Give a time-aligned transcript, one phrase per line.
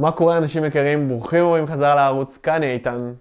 [0.00, 1.08] מה קורה אנשים יקרים?
[1.08, 3.12] ברוכים הבאים חזרה לערוץ, כאן איתן.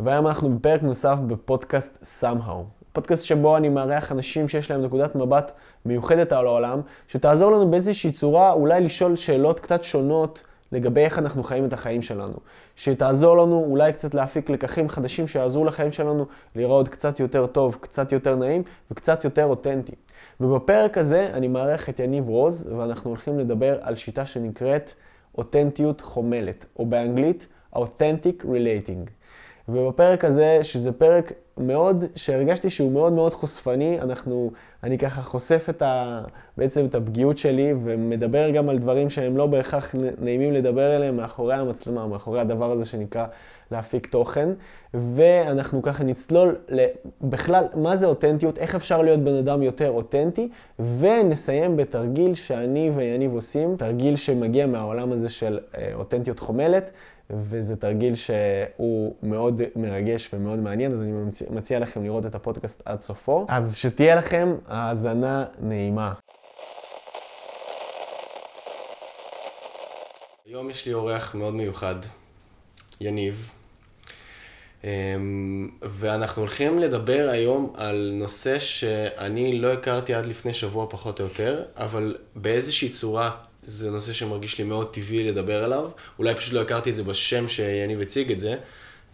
[0.00, 2.62] והיום אנחנו בפרק נוסף בפודקאסט somehow.
[2.92, 5.52] פודקאסט שבו אני מארח אנשים שיש להם נקודת מבט
[5.84, 11.42] מיוחדת על העולם, שתעזור לנו באיזושהי צורה אולי לשאול שאלות קצת שונות לגבי איך אנחנו
[11.42, 12.36] חיים את החיים שלנו.
[12.76, 16.26] שתעזור לנו אולי קצת להפיק לקחים חדשים שיעזרו לחיים שלנו
[16.56, 19.94] להיראות קצת יותר טוב, קצת יותר נעים וקצת יותר אותנטי.
[20.40, 24.92] ובפרק הזה אני מארח את יניב רוז, ואנחנו הולכים לדבר על שיטה שנקראת
[25.38, 29.10] אותנטיות חומלת, או באנגלית Authentic Relating.
[29.68, 34.50] ובפרק הזה, שזה פרק מאוד, שהרגשתי שהוא מאוד מאוד חושפני, אנחנו,
[34.82, 36.22] אני ככה חושף את ה,
[36.56, 41.54] בעצם את הפגיעות שלי, ומדבר גם על דברים שהם לא בהכרח נעימים לדבר עליהם מאחורי
[41.54, 43.26] המצלמה, מאחורי הדבר הזה שנקרא
[43.70, 44.48] להפיק תוכן,
[44.94, 46.56] ואנחנו ככה נצלול
[47.20, 53.34] בכלל מה זה אותנטיות, איך אפשר להיות בן אדם יותר אותנטי, ונסיים בתרגיל שאני ויניב
[53.34, 56.90] עושים, תרגיל שמגיע מהעולם הזה של אה, אותנטיות חומלת.
[57.30, 61.12] וזה תרגיל שהוא מאוד מרגש ומאוד מעניין, אז אני
[61.50, 63.46] מציע לכם לראות את הפודקאסט עד סופו.
[63.48, 66.12] אז שתהיה לכם האזנה נעימה.
[70.46, 71.94] היום יש לי אורח מאוד מיוחד,
[73.00, 73.50] יניב,
[75.82, 81.62] ואנחנו הולכים לדבר היום על נושא שאני לא הכרתי עד לפני שבוע פחות או יותר,
[81.76, 83.30] אבל באיזושהי צורה
[83.62, 85.90] זה נושא שמרגיש לי מאוד טבעי לדבר עליו.
[86.18, 88.56] אולי פשוט לא הכרתי את זה בשם שיניב הציג את זה,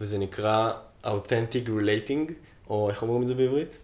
[0.01, 2.31] וזה נקרא Authentic Relating,
[2.69, 3.77] או איך אומרים את זה בעברית?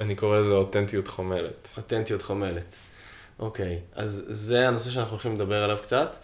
[0.00, 1.68] אני קורא לזה אותנטיות חומלת.
[1.76, 2.76] אותנטיות חומלת.
[3.38, 6.16] אוקיי, אז זה הנושא שאנחנו הולכים לדבר עליו קצת.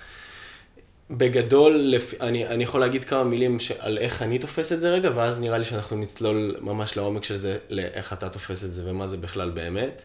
[1.10, 1.94] בגדול.
[2.20, 5.58] אני, אני יכול להגיד כמה מילים על איך אני תופס את זה רגע, ואז נראה
[5.58, 9.50] לי שאנחנו נצלול ממש לעומק של זה, לאיך אתה תופס את זה ומה זה בכלל
[9.50, 10.02] באמת.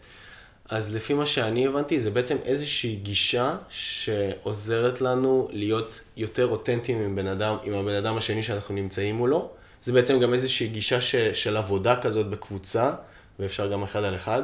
[0.70, 7.16] אז לפי מה שאני הבנתי, זה בעצם איזושהי גישה שעוזרת לנו להיות יותר אותנטיים עם
[7.16, 9.50] בן אדם, עם הבן אדם השני שאנחנו נמצאים מולו.
[9.82, 12.94] זה בעצם גם איזושהי גישה ש, של עבודה כזאת בקבוצה,
[13.40, 14.44] ואפשר גם אחד על אחד,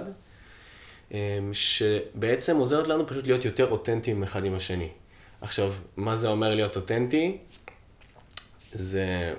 [1.11, 1.17] אמ,
[1.53, 4.89] שבעצם עוזרת לנו פשוט להיות יותר אותנטיים אחד עם השני.
[5.41, 7.37] עכשיו, מה זה אומר להיות אותנטי?
[8.71, 9.33] זה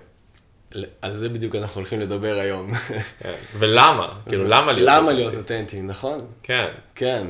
[1.02, 2.74] על זה בדיוק אנחנו הולכים לדבר היום.
[3.18, 3.34] כן.
[3.58, 4.18] ולמה?
[4.28, 6.26] כאילו, למה להיות למה להיות אותנטי, נכון?
[6.42, 6.68] כן.
[6.94, 7.26] כן.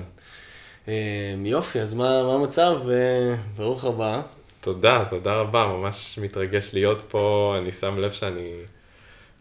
[0.89, 0.93] אמ,
[1.47, 2.81] יופי, אז מה המצב?
[3.57, 4.21] ברוך הבא.
[4.61, 8.53] תודה, תודה רבה, ממש מתרגש להיות פה, אני שם לב שאני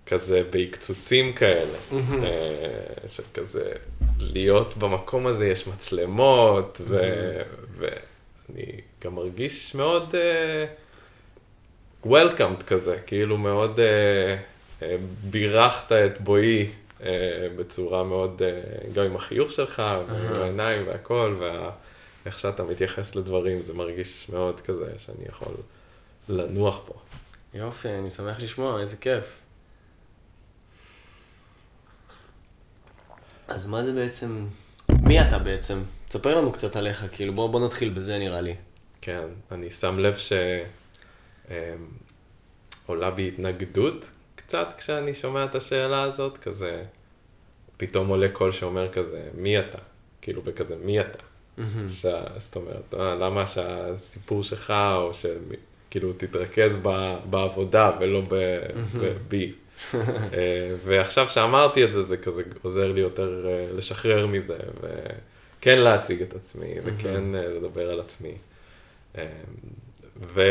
[0.05, 1.77] כזה בהקצוצים כאלה,
[2.23, 3.71] אה, של כזה
[4.19, 6.81] להיות במקום הזה, יש מצלמות,
[7.77, 10.15] ואני גם מרגיש מאוד...
[10.15, 10.81] Uh,
[12.05, 14.83] וולקאמד כזה, כאילו מאוד uh, uh,
[15.23, 16.67] בירכת את בואי
[16.99, 17.03] uh,
[17.55, 20.11] בצורה מאוד, uh, גם עם החיוך שלך, uh-huh.
[20.11, 25.53] ועם העיניים והכל, ואיך שאתה מתייחס לדברים, זה מרגיש מאוד כזה שאני יכול
[26.29, 26.93] לנוח פה.
[27.53, 29.39] יופי, אני שמח לשמוע, איזה כיף.
[33.47, 34.45] אז מה זה בעצם,
[35.01, 35.79] מי אתה בעצם?
[36.07, 38.55] תספר לנו קצת עליך, כאילו בוא, בוא נתחיל בזה נראה לי.
[39.01, 40.33] כן, אני שם לב ש...
[41.49, 41.55] אמ,
[43.15, 46.83] בי התנגדות קצת כשאני שומע את השאלה הזאת, כזה,
[47.77, 49.77] פתאום עולה קול שאומר כזה, מי אתה?
[50.21, 51.19] כאילו בכזה, מי אתה?
[51.87, 52.05] ש...
[52.37, 57.15] זאת אומרת, אה, למה שהסיפור שלך, או שכאילו תתרכז ב...
[57.29, 58.61] בעבודה ולא ב...
[59.27, 59.51] בי.
[59.93, 59.99] אה,
[60.85, 66.35] ועכשיו שאמרתי את זה, זה כזה עוזר לי יותר אה, לשחרר מזה, וכן להציג את
[66.35, 68.33] עצמי, וכן לדבר על עצמי.
[70.21, 70.41] ו...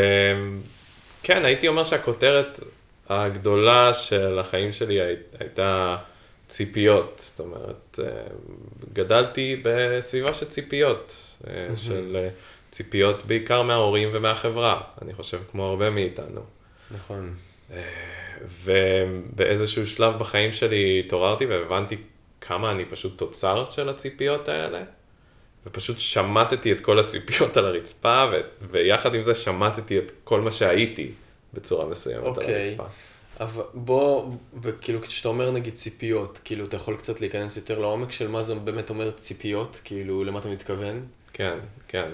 [1.23, 2.59] כן, הייתי אומר שהכותרת
[3.09, 4.99] הגדולה של החיים שלי
[5.39, 5.97] הייתה
[6.47, 7.15] ציפיות.
[7.17, 8.11] זאת אומרת, אה,
[8.93, 12.29] גדלתי בסביבה של ציפיות, אה, של אה,
[12.71, 16.41] ציפיות בעיקר מההורים ומהחברה, אני חושב כמו הרבה מאיתנו.
[16.91, 17.33] נכון.
[18.63, 21.97] ובאיזשהו שלב בחיים שלי התעוררתי והבנתי
[22.41, 24.83] כמה אני פשוט תוצר של הציפיות האלה.
[25.65, 28.41] ופשוט שמטתי את כל הציפיות על הרצפה, ו-
[28.71, 31.11] ויחד עם זה שמטתי את כל מה שהייתי
[31.53, 32.27] בצורה מסוימת okay.
[32.27, 32.67] על אוקיי.
[32.67, 32.85] הרצפה.
[33.39, 38.27] אבל בוא, וכאילו כשאתה אומר נגיד ציפיות, כאילו אתה יכול קצת להיכנס יותר לעומק של
[38.27, 41.05] מה זה באמת אומר ציפיות, כאילו למה אתה מתכוון?
[41.33, 42.09] כן, כן.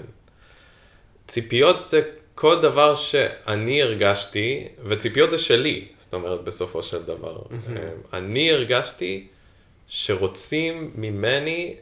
[1.26, 2.02] ציפיות זה
[2.34, 7.38] כל דבר שאני הרגשתי, וציפיות זה שלי, זאת אומרת בסופו של דבר.
[7.38, 8.16] Mm-hmm.
[8.16, 9.26] אני הרגשתי
[9.88, 11.76] שרוצים ממני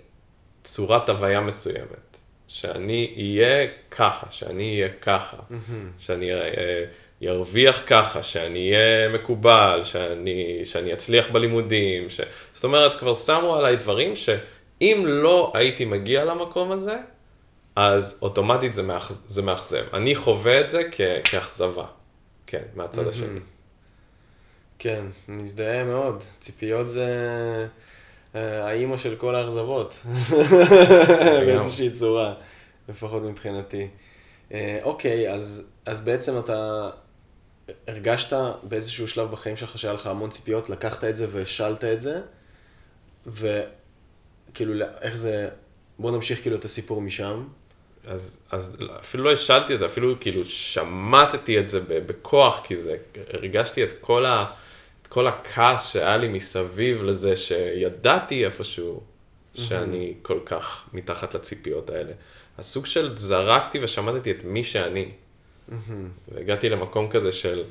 [0.66, 2.16] צורת הוויה מסוימת.
[2.48, 5.72] שאני אהיה ככה, שאני אהיה ככה, mm-hmm.
[5.98, 6.30] שאני
[7.28, 12.20] ארוויח ככה, שאני אהיה מקובל, שאני, שאני אצליח בלימודים, ש...
[12.54, 16.96] זאת אומרת, כבר שמו עליי דברים שאם לא הייתי מגיע למקום הזה,
[17.76, 19.10] אז אוטומטית זה, מאכ...
[19.10, 19.84] זה מאכזב.
[19.94, 21.00] אני חווה את זה כ...
[21.30, 21.86] כאכזבה,
[22.46, 23.40] כן, מהצד השני.
[24.78, 26.22] כן, מזדהה מאוד.
[26.40, 27.66] ציפיות זה אה,
[28.34, 30.02] האימא של כל האכזבות.
[31.46, 32.34] באיזושהי צורה,
[32.88, 33.88] לפחות מבחינתי.
[34.52, 36.90] אה, אוקיי, אז, אז בעצם אתה
[37.88, 42.20] הרגשת באיזשהו שלב בחיים שלך שהיה לך המון ציפיות, לקחת את זה והשלת את זה,
[43.26, 45.48] וכאילו, איך זה,
[45.98, 47.44] בוא נמשיך כאילו את הסיפור משם.
[48.06, 52.96] אז, אז אפילו לא השלתי את זה, אפילו כאילו שמטתי את זה בכוח, כי זה,
[53.32, 54.46] הרגשתי את כל, ה,
[55.06, 59.00] את כל הכעס שהיה לי מסביב לזה, שידעתי איפשהו
[59.54, 62.12] שאני כל כך מתחת לציפיות האלה.
[62.58, 65.08] הסוג של זרקתי ושמטתי את מי שאני.
[66.28, 67.64] והגעתי למקום כזה של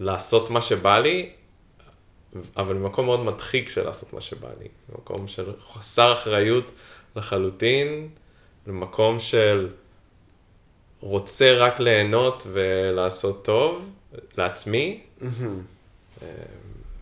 [0.00, 1.30] לעשות מה שבא לי,
[2.56, 4.68] אבל במקום מאוד מדחיק של לעשות מה שבא לי.
[4.88, 6.72] במקום של חסר אחריות
[7.16, 8.08] לחלוטין,
[8.66, 9.68] למקום של
[11.00, 13.90] רוצה רק ליהנות ולעשות טוב
[14.38, 15.00] לעצמי.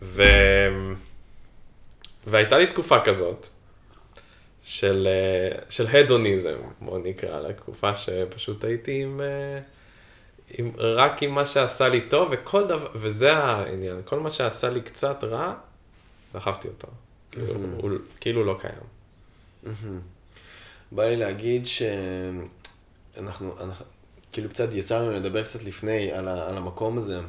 [0.01, 0.23] ו...
[2.27, 3.47] והייתה לי תקופה כזאת,
[4.63, 5.07] של,
[5.69, 9.21] של הדוניזם, בוא נקרא לה, תקופה שפשוט הייתי עם,
[10.49, 14.81] עם, רק עם מה שעשה לי טוב, וכל דבר, וזה העניין, כל מה שעשה לי
[14.81, 15.53] קצת רע,
[16.33, 16.87] דחפתי אותו.
[17.31, 19.73] כאילו, הוא כאילו לא קיים.
[20.91, 23.85] בא לי להגיד שאנחנו, אנחנו,
[24.31, 27.19] כאילו קצת יצא לנו לדבר קצת לפני על, ה, על המקום הזה,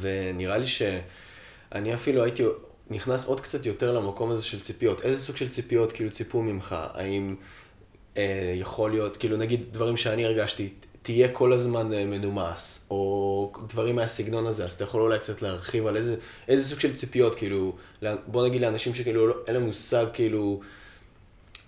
[0.00, 2.42] ונראה לי שאני אפילו הייתי
[2.90, 5.00] נכנס עוד קצת יותר למקום הזה של ציפיות.
[5.00, 6.76] איזה סוג של ציפיות כאילו ציפו ממך?
[6.94, 7.36] האם
[8.16, 13.96] אה, יכול להיות, כאילו נגיד דברים שאני הרגשתי, תהיה כל הזמן אה, מנומס, או דברים
[13.96, 16.16] מהסגנון הזה, אז אתה יכול אולי קצת להרחיב על איזה,
[16.48, 17.76] איזה סוג של ציפיות, כאילו,
[18.26, 20.60] בוא נגיד לאנשים שכאילו לא, אין להם מושג כאילו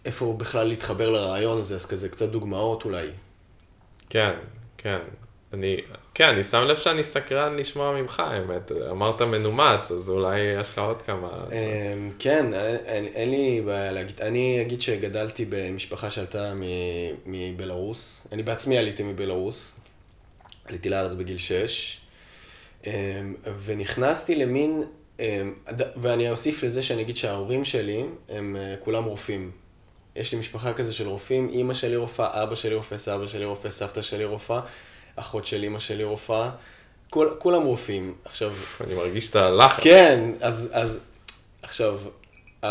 [0.04, 3.08] איפה בכלל להתחבר לרעיון הזה, אז כזה קצת דוגמאות אולי.
[4.10, 4.34] כן,
[4.76, 4.98] כן.
[5.52, 5.76] אני,
[6.14, 8.72] כן, אני שם לב שאני סקרן לשמוע ממך, האמת.
[8.90, 11.44] אמרת מנומס, אז אולי יש לך עוד כמה...
[11.52, 14.20] אמ, כן, אין, אין לי בעיה להגיד.
[14.20, 16.52] אני אגיד שגדלתי במשפחה שעלתה
[17.26, 18.26] מבלארוס.
[18.32, 19.80] אני בעצמי עליתי מבלארוס.
[20.68, 22.00] עליתי לארץ בגיל 6.
[22.86, 22.92] אמ,
[23.64, 24.82] ונכנסתי למין,
[25.20, 25.54] אמ,
[25.96, 29.50] ואני אוסיף לזה שאני אגיד שההורים שלי הם אה, כולם רופאים.
[30.16, 33.70] יש לי משפחה כזה של רופאים, אימא שלי רופאה, אבא שלי רופא, סבא שלי רופא,
[33.70, 34.60] סבתא שלי רופאה.
[35.16, 36.50] אחות של אימא שלי רופאה,
[37.10, 38.14] כול, כולם רופאים.
[38.24, 38.52] עכשיו...
[38.80, 39.82] אני מרגיש את הלחץ.
[39.82, 41.00] כן, אז, אז
[41.62, 41.98] עכשיו,
[42.62, 42.66] uh,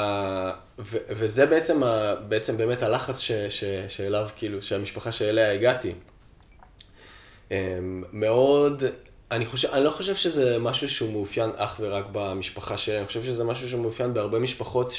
[0.80, 5.94] ו, וזה בעצם, ה, בעצם באמת הלחץ ש, ש, שאליו, כאילו, שהמשפחה שאליה הגעתי.
[7.50, 7.54] Um,
[8.12, 8.84] מאוד,
[9.31, 13.24] אני, חושב, אני לא חושב שזה משהו שהוא מאופיין אך ורק במשפחה שלי, אני חושב
[13.24, 14.94] שזה משהו שמאופיין בהרבה משפחות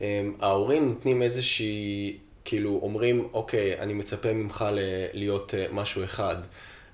[0.00, 4.64] שההורים נותנים איזושהי כאילו אומרים, אוקיי, אני מצפה ממך
[5.12, 6.36] להיות אה, משהו אחד.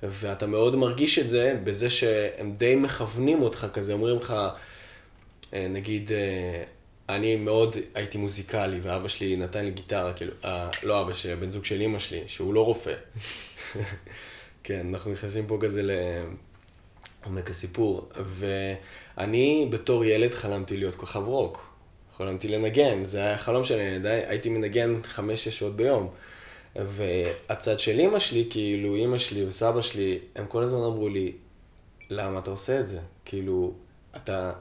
[0.02, 4.34] ואתה מאוד מרגיש את זה בזה שהם די מכוונים אותך כזה, אומרים לך,
[5.54, 6.62] אה, נגיד, אה,
[7.08, 11.50] אני מאוד הייתי מוזיקלי, ואבא שלי נתן לי גיטרה, כאילו, אה, לא אבא שלי, הבן
[11.50, 12.94] זוג של אימא שלי, שהוא לא רופא.
[14.64, 15.82] כן, אנחנו נכנסים פה כזה
[17.22, 18.08] לעומק הסיפור.
[18.24, 21.69] ואני בתור ילד חלמתי להיות כוכב רוק.
[22.20, 26.08] חלמתי לנגן, זה היה החלום שלי, אני הייתי מנגן חמש-שש שעות ביום.
[26.76, 31.32] והצד של אימא שלי, כאילו, אימא שלי וסבא שלי, הם כל הזמן אמרו לי,
[32.10, 32.98] למה אתה עושה את זה?
[33.24, 33.72] כאילו,
[34.16, 34.52] אתה,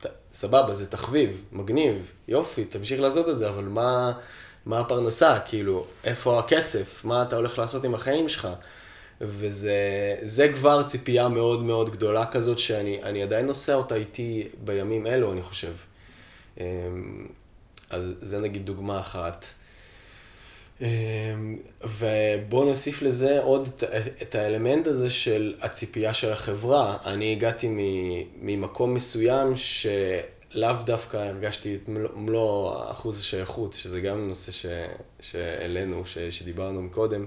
[0.00, 4.12] אתה סבבה, זה תחביב, מגניב, יופי, תמשיך לעשות את זה, אבל מה,
[4.66, 5.38] מה הפרנסה?
[5.46, 7.04] כאילו, איפה הכסף?
[7.04, 8.48] מה אתה הולך לעשות עם החיים שלך?
[9.20, 15.42] וזה כבר ציפייה מאוד מאוד גדולה כזאת, שאני עדיין נוסע אותה איתי בימים אלו, אני
[15.42, 15.72] חושב.
[16.60, 17.26] אמ,
[17.90, 19.44] אז זה נגיד דוגמה אחת.
[20.80, 20.86] אמ,
[21.82, 23.68] ובואו נוסיף לזה עוד
[24.22, 26.96] את האלמנט הזה של הציפייה של החברה.
[27.04, 27.68] אני הגעתי
[28.40, 34.52] ממקום מסוים שלאו דווקא הרגשתי את מלוא אחוז השייכות, שזה גם נושא
[35.20, 37.26] שהעלינו, שדיברנו מקודם.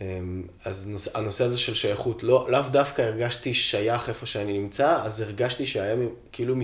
[0.00, 5.02] אמ, אז נושא, הנושא הזה של שייכות, לא, לאו דווקא הרגשתי שייך איפה שאני נמצא,
[5.02, 5.96] אז הרגשתי שהיה
[6.32, 6.54] כאילו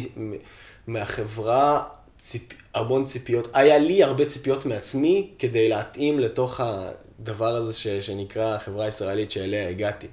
[0.86, 2.48] מהחברה ציפ...
[2.74, 7.86] המון ציפיות, היה לי הרבה ציפיות מעצמי כדי להתאים לתוך הדבר הזה ש...
[7.88, 10.06] שנקרא החברה הישראלית שאליה הגעתי.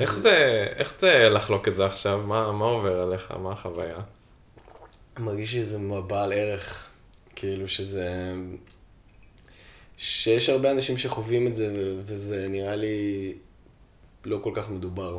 [0.00, 0.22] איך, אז...
[0.22, 2.18] זה, איך זה לחלוק את זה עכשיו?
[2.18, 3.30] מה, מה עובר עליך?
[3.30, 3.98] מה החוויה?
[5.18, 6.86] מרגיש שזה בעל ערך,
[7.36, 8.32] כאילו שזה...
[9.96, 11.72] שיש הרבה אנשים שחווים את זה,
[12.04, 13.34] וזה נראה לי
[14.24, 15.18] לא כל כך מדובר.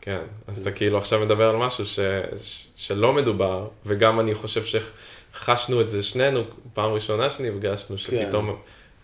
[0.00, 2.00] כן, אז אתה כאילו עכשיו מדבר על משהו ש,
[2.42, 4.64] ש, שלא מדובר, וגם אני חושב
[5.34, 6.42] חשנו את זה שנינו,
[6.74, 8.56] פעם ראשונה שנפגשנו, שפתאום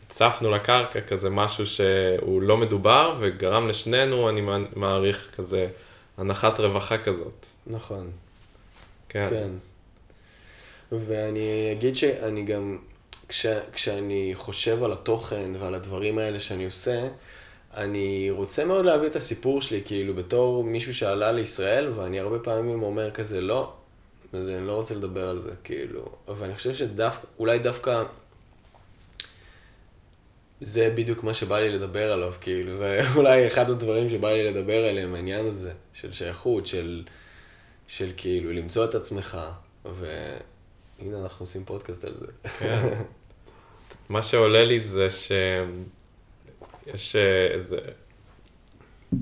[0.06, 4.40] הצפנו לקרקע כזה משהו שהוא לא מדובר, וגרם לשנינו, אני
[4.76, 5.68] מעריך, כזה
[6.16, 7.46] הנחת רווחה כזאת.
[7.66, 8.10] נכון.
[9.08, 9.26] כן.
[9.30, 9.48] כן.
[10.92, 12.78] ואני אגיד שאני גם,
[13.28, 17.08] כש, כשאני חושב על התוכן ועל הדברים האלה שאני עושה,
[17.76, 22.82] אני רוצה מאוד להביא את הסיפור שלי, כאילו, בתור מישהו שעלה לישראל, ואני הרבה פעמים
[22.82, 23.72] אומר כזה, לא,
[24.32, 28.02] אז אני לא רוצה לדבר על זה, כאילו, ואני חושב שדווקא, אולי דווקא,
[30.60, 34.84] זה בדיוק מה שבא לי לדבר עליו, כאילו, זה אולי אחד הדברים שבא לי לדבר
[34.84, 37.04] עליהם, העניין הזה, של שייכות, של,
[37.88, 39.38] של כאילו, למצוא את עצמך,
[39.84, 42.26] והנה אנחנו עושים פודקאסט על זה.
[42.58, 42.88] כן.
[44.08, 45.32] מה שעולה לי זה ש...
[46.94, 47.78] יש אה, איזה,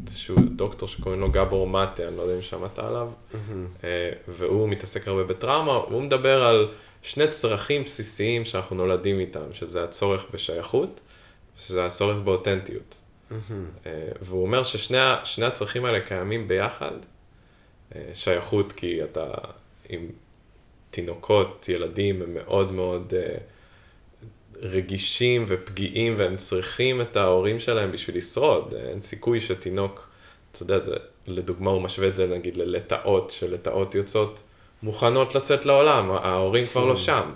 [0.07, 3.11] איזשהו דוקטור שקוראים לו גבור מטה, אני לא יודע אם שמעת עליו,
[3.85, 6.69] אה, והוא מתעסק הרבה בטראומה, והוא מדבר על
[7.03, 11.01] שני צרכים בסיסיים שאנחנו נולדים איתם, שזה הצורך בשייכות,
[11.57, 13.01] ושזה הצורך באותנטיות.
[13.87, 16.97] אה, והוא אומר ששני הצרכים האלה קיימים ביחד,
[18.15, 19.31] שייכות כי אתה
[19.89, 20.07] עם
[20.91, 23.13] תינוקות, ילדים, הם מאוד מאוד...
[24.63, 28.75] רגישים ופגיעים והם צריכים את ההורים שלהם בשביל לשרוד.
[28.89, 30.09] אין סיכוי שתינוק,
[30.53, 30.95] אתה יודע, זה,
[31.27, 34.43] לדוגמה הוא משווה את זה נגיד ללטאות, שלטאות יוצאות
[34.83, 37.31] מוכנות לצאת לעולם, ההורים כבר לא שם.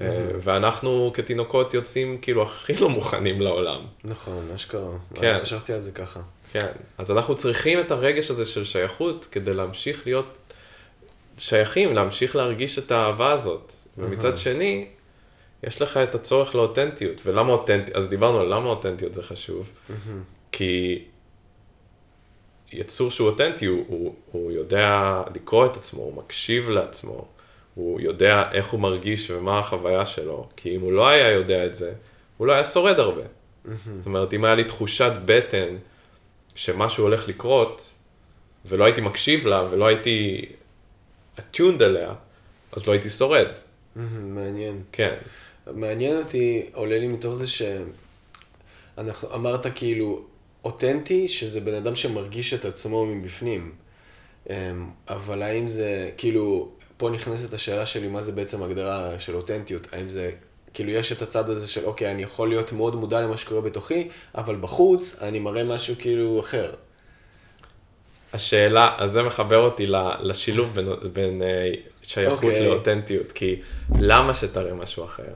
[0.00, 0.06] אה,
[0.40, 3.80] ואנחנו כתינוקות יוצאים כאילו הכי לא מוכנים לעולם.
[4.04, 4.90] נכון, אשכרה.
[5.14, 5.38] כן.
[5.42, 6.20] חשבתי על זה ככה.
[6.52, 6.66] כן,
[6.98, 10.38] אז אנחנו צריכים את הרגש הזה של שייכות כדי להמשיך להיות
[11.38, 13.72] שייכים, להמשיך להרגיש את האהבה הזאת.
[13.98, 14.86] ומצד שני,
[15.62, 19.68] יש לך את הצורך לאותנטיות, ולמה אותנטיות, אז דיברנו על למה אותנטיות זה חשוב,
[20.52, 21.04] כי
[22.72, 27.28] יצור שהוא אותנטי, הוא, הוא, הוא יודע לקרוא את עצמו, הוא מקשיב לעצמו,
[27.74, 31.74] הוא יודע איך הוא מרגיש ומה החוויה שלו, כי אם הוא לא היה יודע את
[31.74, 31.92] זה,
[32.36, 33.22] הוא לא היה שורד הרבה.
[33.98, 35.76] זאת אומרת, אם היה לי תחושת בטן
[36.54, 37.94] שמשהו הולך לקרות,
[38.64, 40.46] ולא הייתי מקשיב לה, ולא הייתי
[41.38, 42.14] attuned אליה,
[42.72, 43.48] אז לא הייתי שורד.
[44.22, 44.82] מעניין.
[44.92, 45.14] כן.
[45.66, 50.24] מעניין אותי, עולה לי מתוך זה שאנחנו, אמרת כאילו
[50.64, 53.72] אותנטי, שזה בן אדם שמרגיש את עצמו מבפנים.
[54.50, 54.54] אמ,
[55.08, 59.86] אבל האם זה, כאילו, פה נכנסת השאלה שלי, מה זה בעצם הגדרה של אותנטיות?
[59.92, 60.30] האם זה,
[60.74, 64.08] כאילו, יש את הצד הזה של, אוקיי, אני יכול להיות מאוד מודע למה שקורה בתוכי,
[64.34, 66.74] אבל בחוץ אני מראה משהו כאילו אחר.
[68.32, 69.86] השאלה, אז זה מחבר אותי
[70.20, 71.70] לשילוב בין, בין אה,
[72.02, 72.46] שייכות okay.
[72.46, 72.68] אוקיי.
[72.68, 73.60] לאותנטיות, כי
[74.00, 75.32] למה שתראה משהו אחר?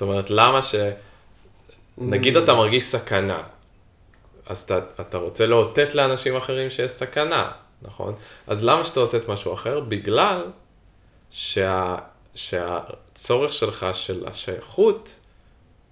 [0.00, 0.74] זאת אומרת, למה ש...
[1.98, 3.42] נגיד אתה מרגיש סכנה,
[4.46, 7.52] אז אתה, אתה רוצה לאותת לאנשים אחרים שיש סכנה,
[7.82, 8.14] נכון?
[8.46, 9.80] אז למה שאתה אותת משהו אחר?
[9.80, 10.44] בגלל
[11.30, 11.96] שה,
[12.34, 15.20] שהצורך שלך של השייכות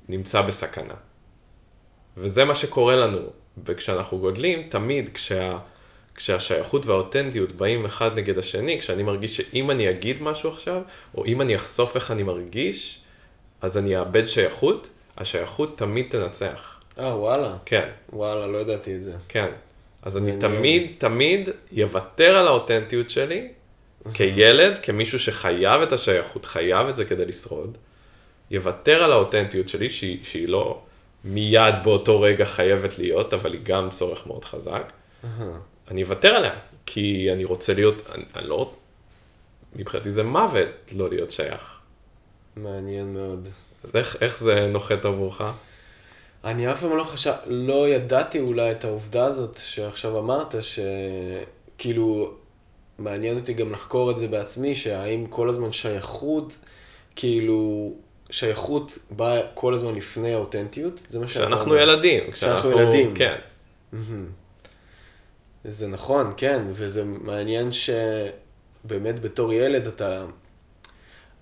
[0.08, 0.94] נמצא בסכנה.
[2.16, 3.20] וזה מה שקורה לנו.
[3.66, 5.58] וכשאנחנו גודלים, תמיד כשה,
[6.14, 10.82] כשהשייכות והאותנטיות באים אחד נגד השני, כשאני מרגיש שאם אני אגיד משהו עכשיו,
[11.14, 13.00] או אם אני אחשוף איך אני מרגיש,
[13.60, 16.80] אז אני אאבד שייכות, השייכות תמיד תנצח.
[16.98, 17.56] אה, וואלה.
[17.64, 17.88] כן.
[18.12, 19.12] וואלה, לא ידעתי את זה.
[19.28, 19.48] כן.
[20.02, 23.48] אז אני תמיד, תמיד יוותר על האותנטיות שלי,
[24.14, 27.78] כילד, כמישהו שחייב את השייכות, חייב את זה כדי לשרוד,
[28.50, 30.80] יוותר על האותנטיות שלי, שהיא, שהיא לא
[31.24, 34.92] מיד באותו רגע חייבת להיות, אבל היא גם צורך מאוד חזק.
[35.90, 36.54] אני אוותר עליה,
[36.86, 38.72] כי אני רוצה להיות, אני, אני לא,
[39.76, 41.77] מבחינתי זה מוות לא להיות שייך.
[42.62, 43.48] מעניין מאוד.
[43.84, 45.42] אז איך, איך זה נוחת עבורך?
[46.44, 52.34] אני אף פעם לא חשב, לא ידעתי אולי את העובדה הזאת שעכשיו אמרת, שכאילו,
[52.98, 56.56] מעניין אותי גם לחקור את זה בעצמי, שהאם כל הזמן שייכות,
[57.16, 57.92] כאילו,
[58.30, 61.56] שייכות באה כל הזמן לפני האותנטיות, זה מה שאתה אומר.
[61.56, 62.30] כשאנחנו ילדים.
[62.30, 63.14] כשאנחנו ילדים.
[63.14, 63.36] כן.
[65.64, 70.24] זה נכון, כן, וזה מעניין שבאמת בתור ילד אתה...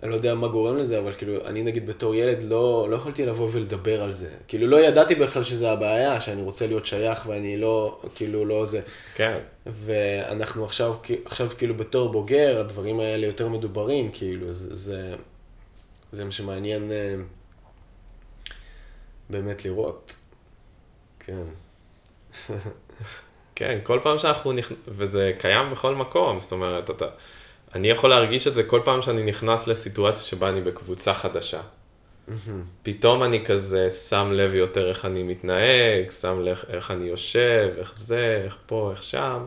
[0.02, 3.26] אני לא יודע מה גורם לזה, אבל כאילו, אני נגיד בתור ילד לא, לא יכולתי
[3.26, 4.28] לבוא ולדבר על זה.
[4.48, 8.80] כאילו, לא ידעתי בכלל שזה הבעיה, שאני רוצה להיות שייך ואני לא, כאילו, לא זה.
[9.14, 9.38] כן.
[9.66, 15.14] ואנחנו עכשיו, עכשיו כאילו בתור בוגר, הדברים האלה יותר מדוברים, כאילו, זה, זה,
[16.12, 17.14] זה מה שמעניין אה,
[19.30, 20.14] באמת לראות.
[21.20, 21.42] כן.
[23.54, 27.06] כן, כל פעם שאנחנו נכנסים, וזה קיים בכל מקום, זאת אומרת, אתה...
[27.76, 31.60] אני יכול להרגיש את זה כל פעם שאני נכנס לסיטואציה שבה אני בקבוצה חדשה.
[32.82, 37.98] פתאום אני כזה שם לב יותר איך אני מתנהג, שם לב איך אני יושב, איך
[37.98, 39.46] זה, איך פה, איך שם.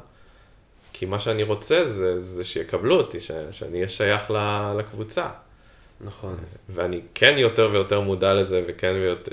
[0.93, 4.31] כי מה שאני רוצה זה, זה שיקבלו אותי, ש, שאני אהיה שייך
[4.77, 5.27] לקבוצה.
[6.01, 6.35] נכון.
[6.69, 9.31] ואני כן יותר ויותר מודע לזה, וכן ויותר,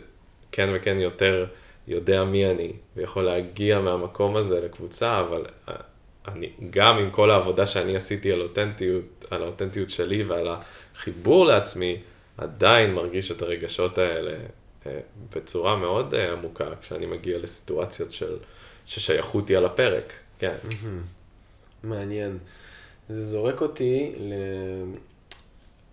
[0.53, 1.47] כן וכן יותר
[1.89, 5.75] יודע מי אני, ויכול להגיע מהמקום הזה לקבוצה, אבל אה,
[6.29, 10.49] אני, גם עם כל העבודה שאני עשיתי על אותנטיות, על האותנטיות שלי ועל
[10.95, 12.01] החיבור לעצמי,
[12.39, 14.33] עדיין מרגיש את הרגשות האלה
[14.87, 14.99] אה,
[15.37, 18.37] בצורה מאוד אה, עמוקה, כשאני מגיע לסיטואציות של,
[18.87, 20.57] ששייכות היא על הפרק, כן.
[21.83, 22.39] מעניין.
[23.09, 24.33] זה זורק אותי ל...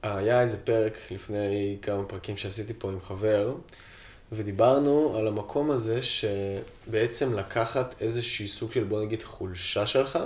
[0.03, 3.55] היה איזה פרק לפני כמה פרקים שעשיתי פה עם חבר,
[4.32, 10.20] ודיברנו על המקום הזה שבעצם לקחת איזשהי סוג של בוא נגיד חולשה שלך,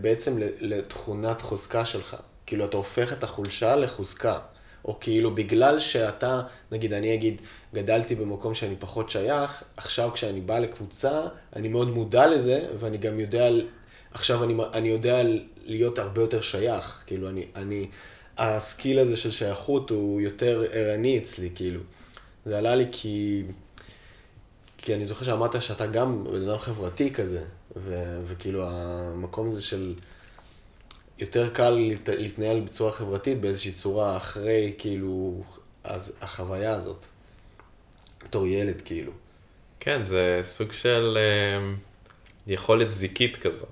[0.00, 2.16] בעצם לתכונת חוזקה שלך.
[2.46, 4.38] כאילו אתה הופך את החולשה לחוזקה.
[4.84, 6.40] או כאילו בגלל שאתה,
[6.72, 7.42] נגיד אני אגיד,
[7.74, 11.22] גדלתי במקום שאני פחות שייך, עכשיו כשאני בא לקבוצה,
[11.56, 13.48] אני מאוד מודע לזה, ואני גם יודע,
[14.10, 15.22] עכשיו אני, אני יודע
[15.64, 17.02] להיות הרבה יותר שייך.
[17.06, 17.88] כאילו אני, אני,
[18.38, 21.80] הסקיל הזה של שייכות הוא יותר ערני אצלי, כאילו.
[22.48, 23.42] זה עלה לי כי,
[24.78, 27.44] כי אני זוכר שאמרת שאתה גם בן אדם חברתי כזה,
[27.76, 29.94] ו, וכאילו המקום הזה של...
[31.18, 31.70] יותר קל
[32.06, 35.42] להתנהל בצורה חברתית באיזושהי צורה אחרי, כאילו,
[35.84, 37.06] אז החוויה הזאת.
[38.24, 39.12] בתור ילד, כאילו.
[39.80, 41.74] כן, זה סוג של אה,
[42.46, 43.68] יכולת זיקית כזאת.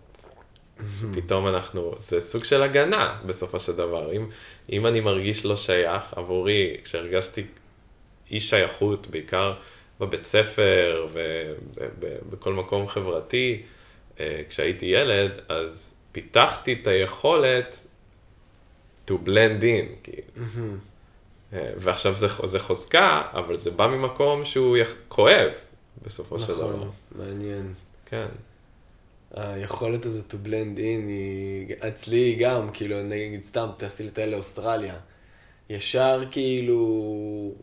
[1.15, 4.13] פתאום אנחנו, זה סוג של הגנה בסופו של דבר.
[4.13, 4.27] אם,
[4.73, 7.45] אם אני מרגיש לא שייך, עבורי, כשהרגשתי
[8.31, 9.55] אי שייכות, בעיקר
[10.01, 11.07] בבית ספר
[12.01, 13.63] ובכל מקום חברתי,
[14.21, 17.87] אה, כשהייתי ילד, אז פיתחתי את היכולת
[19.09, 20.47] to blend in, כאילו.
[21.53, 24.95] אה, ועכשיו זה, זה חוזקה, אבל זה בא ממקום שהוא יח...
[25.09, 25.51] כואב,
[26.07, 26.77] בסופו נכון, של דבר.
[26.77, 27.75] נכון, מעניין.
[28.07, 28.27] כן.
[29.35, 34.95] היכולת הזו to blend in היא אצלי גם, כאילו, נגיד סתם, טסתי לטייל לאוסטרליה.
[35.71, 37.55] ישר כאילו,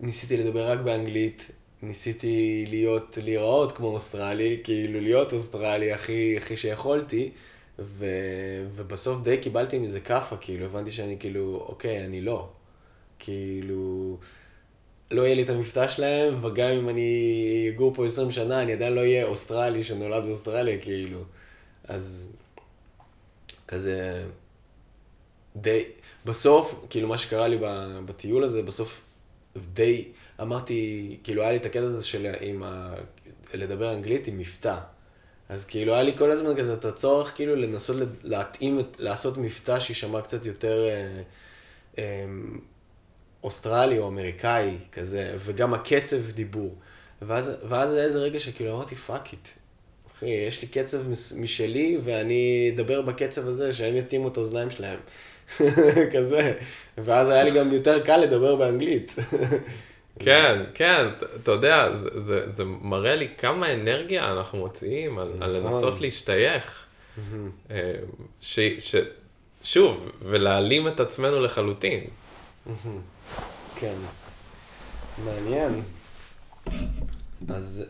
[0.00, 1.50] ניסיתי לדבר רק באנגלית,
[1.82, 7.30] ניסיתי להיות, להיראות כמו אוסטרלי, כאילו להיות אוסטרלי הכי, הכי שיכולתי,
[7.78, 8.06] ו,
[8.74, 12.48] ובסוף די קיבלתי מזה כאפה, כאילו, הבנתי שאני כאילו, אוקיי, אני לא.
[13.18, 14.16] כאילו,
[15.10, 18.92] לא יהיה לי את המבטא שלהם, וגם אם אני אגור פה 20 שנה, אני עדיין
[18.92, 21.20] לא אהיה אוסטרלי שנולד באוסטרליה, כאילו.
[21.84, 22.32] אז
[23.68, 24.24] כזה,
[25.56, 25.84] די,
[26.24, 27.58] בסוף, כאילו, מה שקרה לי
[28.04, 29.00] בטיול הזה, בסוף
[29.56, 30.08] די
[30.40, 32.94] אמרתי, כאילו היה לי את הקטע הזה של עם ה...
[33.54, 34.78] לדבר אנגלית עם מבטא.
[35.48, 40.20] אז כאילו היה לי כל הזמן כזה את הצורך כאילו לנסות להתאים, לעשות מבטא שישמע
[40.20, 41.22] קצת יותר אה,
[41.98, 42.24] אה,
[43.42, 46.74] אוסטרלי או אמריקאי כזה, וגם הקצב דיבור.
[47.22, 49.48] ואז, היה איזה רגע שכאילו אמרתי fuck it.
[50.16, 50.98] אחי, יש לי קצב
[51.36, 54.98] משלי ואני אדבר בקצב הזה שהם יתאימו את האוזניים שלהם.
[56.14, 56.52] כזה.
[56.98, 59.14] ואז היה לי גם יותר קל לדבר באנגלית.
[60.18, 61.06] כן, כן,
[61.42, 65.72] אתה יודע, זה, זה, זה מראה לי כמה אנרגיה אנחנו מוציאים על, על נכון.
[65.72, 66.86] לנסות להשתייך.
[67.70, 67.94] אה,
[68.40, 68.96] ש, ש,
[69.62, 72.04] שוב, ולהעלים את עצמנו לחלוטין.
[73.76, 73.94] כן,
[75.24, 75.82] מעניין.
[77.48, 77.84] אז,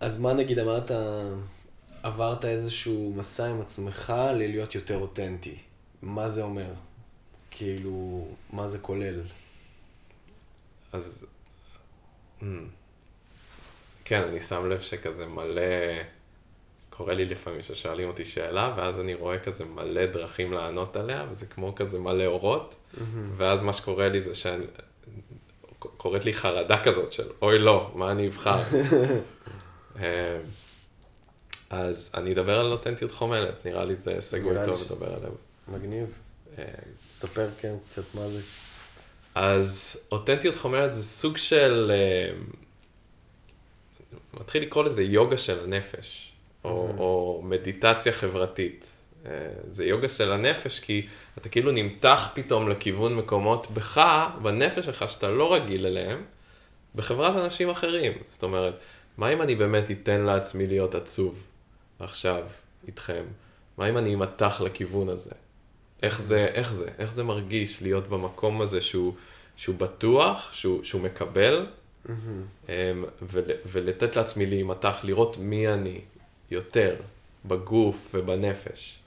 [0.00, 0.90] אז מה נגיד אמרת,
[2.02, 5.56] עברת איזשהו מסע עם עצמך ללהיות יותר אותנטי.
[6.02, 6.70] מה זה אומר?
[7.50, 9.20] כאילו, מה זה כולל?
[10.92, 11.26] אז...
[12.40, 12.44] Hmm.
[14.04, 15.62] כן, אני שם לב שכזה מלא...
[16.90, 21.46] קורה לי לפעמים ששואלים אותי שאלה, ואז אני רואה כזה מלא דרכים לענות עליה, וזה
[21.46, 22.98] כמו כזה מלא אורות, mm-hmm.
[23.36, 24.64] ואז מה שקורה לי זה שאני...
[25.78, 28.60] קורית לי חרדה כזאת של אוי לא, מה אני אבחר?
[30.00, 30.38] אה,
[31.70, 35.32] אז אני אדבר על אותנטיות חומלת, נראה לי זה סגווי טוב לדבר עליו.
[35.68, 36.06] מגניב.
[36.58, 36.64] אה,
[37.12, 38.40] ספר כן קצת מה זה.
[39.34, 42.34] אז אותנטיות חומרת זה סוג של, אה,
[44.40, 46.32] מתחיל לקרוא לזה יוגה של הנפש,
[46.64, 46.94] או.
[46.98, 48.86] או מדיטציה חברתית.
[49.26, 49.30] אה,
[49.70, 51.06] זה יוגה של הנפש, כי
[51.38, 54.00] אתה כאילו נמתח פתאום לכיוון מקומות בך,
[54.42, 56.24] בנפש שלך, שאתה לא רגיל אליהם,
[56.94, 58.12] בחברת אנשים אחרים.
[58.28, 58.74] זאת אומרת,
[59.18, 61.42] מה אם אני באמת אתן לעצמי להיות עצוב
[61.98, 62.42] עכשיו,
[62.86, 63.24] איתכם?
[63.78, 65.30] מה אם אני אמתח לכיוון הזה?
[66.02, 69.14] איך זה, איך זה, איך זה מרגיש להיות במקום הזה שהוא,
[69.56, 71.66] שהוא בטוח, שהוא, שהוא מקבל,
[72.06, 72.10] mm-hmm.
[73.22, 76.00] ול, ולתת לעצמי להימתח, לראות מי אני
[76.50, 76.96] יותר
[77.44, 78.98] בגוף ובנפש.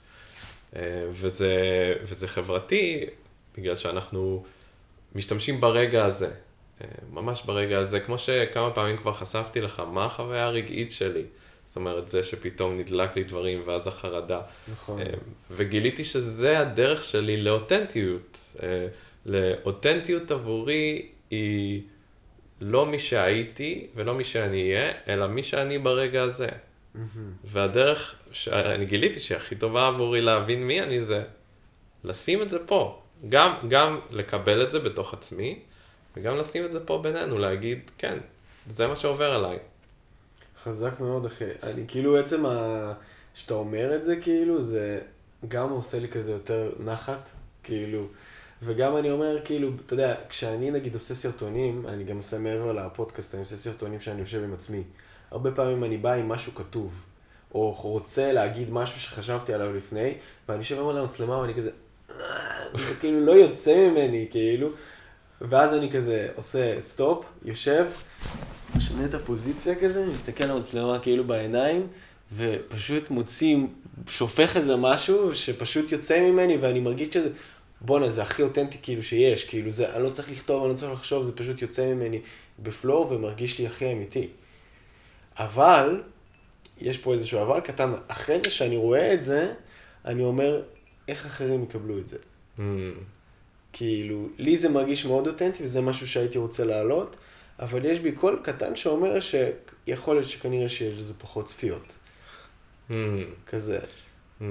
[0.76, 0.80] אמ,
[1.12, 1.54] וזה,
[2.02, 3.04] וזה חברתי,
[3.58, 4.44] בגלל שאנחנו
[5.14, 6.30] משתמשים ברגע הזה,
[6.80, 11.24] אמ, ממש ברגע הזה, כמו שכמה פעמים כבר חשפתי לך, מה החוויה הרגעית שלי.
[11.76, 14.40] זאת אומרת, זה שפתאום נדלק לי דברים ואז החרדה.
[14.72, 15.00] נכון.
[15.00, 15.06] אה,
[15.50, 18.38] וגיליתי שזה הדרך שלי לאותנטיות.
[18.62, 18.86] אה,
[19.26, 21.82] לאותנטיות עבורי היא
[22.60, 26.48] לא מי שהייתי ולא מי שאני אהיה, אלא מי שאני ברגע הזה.
[27.44, 31.22] והדרך שאני גיליתי שהיא הכי טובה עבורי להבין מי אני זה,
[32.04, 33.02] לשים את זה פה.
[33.28, 35.58] גם, גם לקבל את זה בתוך עצמי,
[36.16, 38.18] וגם לשים את זה פה בינינו, להגיד, כן,
[38.70, 39.58] זה מה שעובר עליי.
[40.66, 41.44] חזק מאוד, אחי.
[41.62, 42.92] אני כאילו, עצם ה...
[43.34, 44.98] שאתה אומר את זה, כאילו, זה
[45.48, 47.28] גם עושה לי כזה יותר נחת,
[47.62, 48.06] כאילו.
[48.62, 53.34] וגם אני אומר, כאילו, אתה יודע, כשאני נגיד עושה סרטונים, אני גם עושה מעבר לפודקאסט,
[53.34, 54.82] אני עושה סרטונים שאני יושב עם עצמי.
[55.30, 57.02] הרבה פעמים אני בא עם משהו כתוב,
[57.54, 60.14] או רוצה להגיד משהו שחשבתי עליו לפני,
[60.48, 61.70] ואני יושב על המצלמה ואני כזה,
[62.74, 64.68] זה כאילו לא יוצא ממני, כאילו.
[65.40, 67.86] ואז אני כזה עושה סטופ, יושב,
[68.76, 71.86] משנה את הפוזיציה כזה, מסתכל על המצלמה כאילו בעיניים,
[72.36, 73.56] ופשוט מוציא,
[74.08, 77.28] שופך איזה משהו שפשוט יוצא ממני, ואני מרגיש כזה,
[77.80, 80.92] בואנה, זה הכי אותנטי כאילו שיש, כאילו זה, אני לא צריך לכתוב, אני לא צריך
[80.92, 82.20] לחשוב, זה פשוט יוצא ממני
[82.58, 84.28] בפלואו ומרגיש לי הכי אמיתי.
[85.38, 86.02] אבל,
[86.80, 89.52] יש פה איזשהו אבל קטן, אחרי זה שאני רואה את זה,
[90.04, 90.62] אני אומר,
[91.08, 92.16] איך אחרים יקבלו את זה?
[92.58, 92.60] Mm,
[93.72, 97.16] כאילו, לי זה מרגיש מאוד אותנטי וזה משהו שהייתי רוצה להעלות,
[97.60, 101.96] אבל יש בי קול קטן שאומר שיכול להיות שכנראה שיש לזה פחות צפיות.
[102.90, 102.92] mm,
[103.46, 103.78] כזה.
[104.40, 104.44] mm.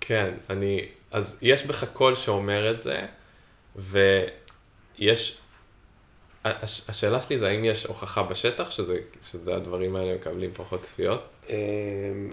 [0.00, 3.06] כן, אני, אז יש בך קול שאומר את זה,
[3.76, 5.38] ויש,
[6.44, 11.28] הש- השאלה שלי זה האם יש הוכחה בשטח שזה, שזה הדברים האלה מקבלים פחות צפיות?
[11.48, 12.32] אמ,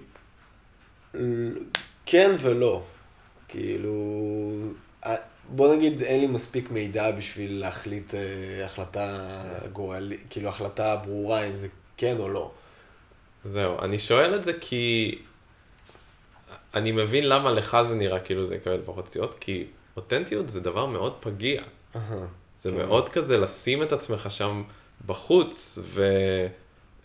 [2.05, 2.83] כן ולא.
[3.47, 3.93] כאילו,
[5.51, 9.29] בוא נגיד אין לי מספיק מידע בשביל להחליט אה, החלטה
[9.73, 12.51] גורלית, כאילו החלטה ברורה אם זה כן או לא.
[13.45, 15.19] זהו, אני שואל את זה כי
[16.73, 19.65] אני מבין למה לך זה נראה כאילו זה יקבל פחות צפיות, כי
[19.97, 21.63] אותנטיות זה דבר מאוד פגיע.
[21.95, 22.25] אהה,
[22.59, 22.77] זה כן.
[22.77, 24.63] מאוד כזה לשים את עצמך שם
[25.05, 26.11] בחוץ ו...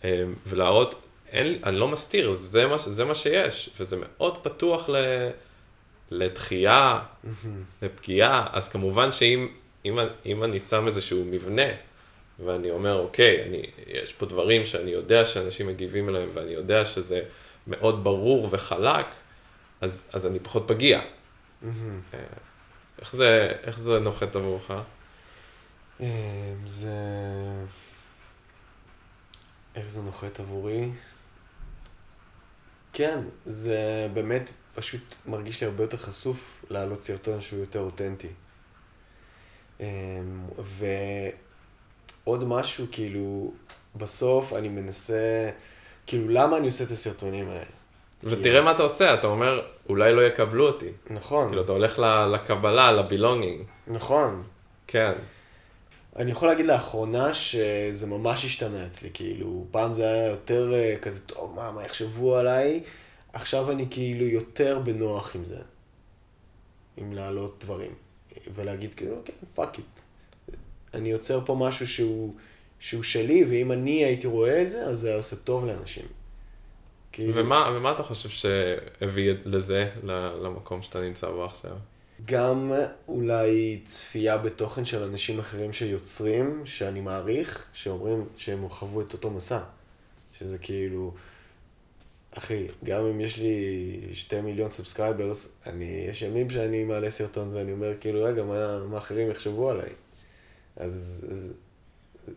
[0.03, 0.95] אה, ולהראות,
[1.31, 4.95] אין, אני לא מסתיר, זה מה, זה מה שיש, וזה מאוד פתוח ל...
[6.11, 6.99] לדחייה,
[7.81, 9.47] לפגיעה, אז כמובן שאם
[9.85, 11.67] אם, אם אני שם איזשהו מבנה,
[12.45, 17.21] ואני אומר, אוקיי, אני, יש פה דברים שאני יודע שאנשים מגיבים אליהם, ואני יודע שזה
[17.67, 19.05] מאוד ברור וחלק,
[19.81, 21.01] אז, אז אני פחות פגיע.
[21.63, 21.69] אה,
[22.99, 24.71] איך זה, איך זה נוחת עבורך?
[25.99, 26.05] אמ,
[26.65, 26.89] זה...
[29.75, 30.89] איך זה נוחת עבורי?
[32.93, 38.27] כן, זה באמת פשוט מרגיש לי הרבה יותר חשוף להעלות סרטון שהוא יותר אותנטי.
[39.79, 39.85] אמ,
[42.23, 43.51] ועוד משהו, כאילו,
[43.95, 45.49] בסוף אני מנסה,
[46.07, 47.65] כאילו, למה אני עושה את הסרטונים האלה?
[48.23, 50.89] ותראה מה אתה עושה, אתה אומר, אולי לא יקבלו אותי.
[51.09, 51.99] נכון, כאילו, אתה הולך
[52.33, 53.63] לקבלה, ל belonging.
[53.87, 54.43] נכון.
[54.87, 55.11] כן.
[56.15, 61.21] אני יכול להגיד לאחרונה שזה ממש השתנה אצלי, כאילו, פעם זה היה יותר אה, כזה,
[61.21, 62.83] טוב, מה, מה יחשבו עליי?
[63.35, 65.59] עכשיו אני כאילו יותר בנוח עם זה,
[66.97, 67.91] עם להעלות דברים,
[68.55, 69.85] ולהגיד כאילו, כן, fuck it.
[70.93, 72.33] אני יוצר פה משהו שהוא,
[72.79, 76.05] שהוא שלי, ואם אני הייתי רואה את זה, אז זה היה עושה טוב לאנשים.
[77.11, 79.89] כאילו, ומה, ומה אתה חושב שהביא לזה,
[80.41, 81.75] למקום שאתה נמצא בו עכשיו?
[82.25, 82.71] גם
[83.07, 89.59] אולי צפייה בתוכן של אנשים אחרים שיוצרים, שאני מעריך, שאומרים שהם חוו את אותו מסע.
[90.33, 91.13] שזה כאילו,
[92.37, 97.71] אחי, גם אם יש לי שתי מיליון subscribers, אני, יש ימים שאני מעלה סרטון ואני
[97.71, 99.89] אומר, כאילו, רגע, מה, מה אחרים יחשבו עליי?
[100.75, 101.53] אז, אז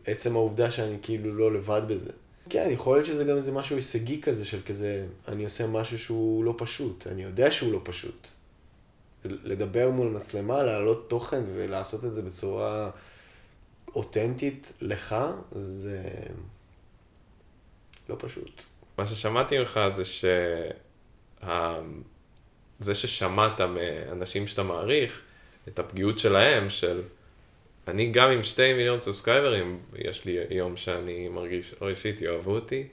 [0.06, 2.10] עצם העובדה שאני כאילו לא לבד בזה.
[2.50, 6.44] כן, יכול להיות שזה גם איזה משהו הישגי כזה, של כזה, אני עושה משהו שהוא
[6.44, 8.26] לא פשוט, אני יודע שהוא לא פשוט.
[9.24, 12.90] לדבר מול מצלמה, להעלות תוכן ולעשות את זה בצורה
[13.94, 15.16] אותנטית לך,
[15.52, 16.02] זה
[18.08, 18.62] לא פשוט.
[18.98, 20.24] מה ששמעתי ממך זה ש...
[21.42, 21.80] ה-
[22.80, 25.22] זה ששמעת מאנשים שאתה מעריך
[25.68, 27.02] את הפגיעות שלהם, של
[27.88, 32.88] אני גם עם שתי מיליון סובסקרייברים, יש לי יום שאני מרגיש, שיט, יאהבו אותי.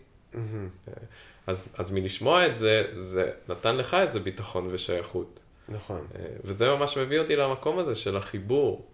[1.48, 5.40] אז, אז מלשמוע את זה, זה נתן לך איזה ביטחון ושייכות.
[5.70, 6.08] נכון.
[6.16, 8.86] אה, וזה ממש מביא אותי למקום הזה של החיבור.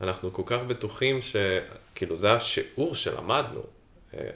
[0.00, 1.36] אנחנו כל כך בטוחים ש...
[1.94, 3.62] כאילו, זה השיעור שלמדנו,
[4.14, 4.30] אה,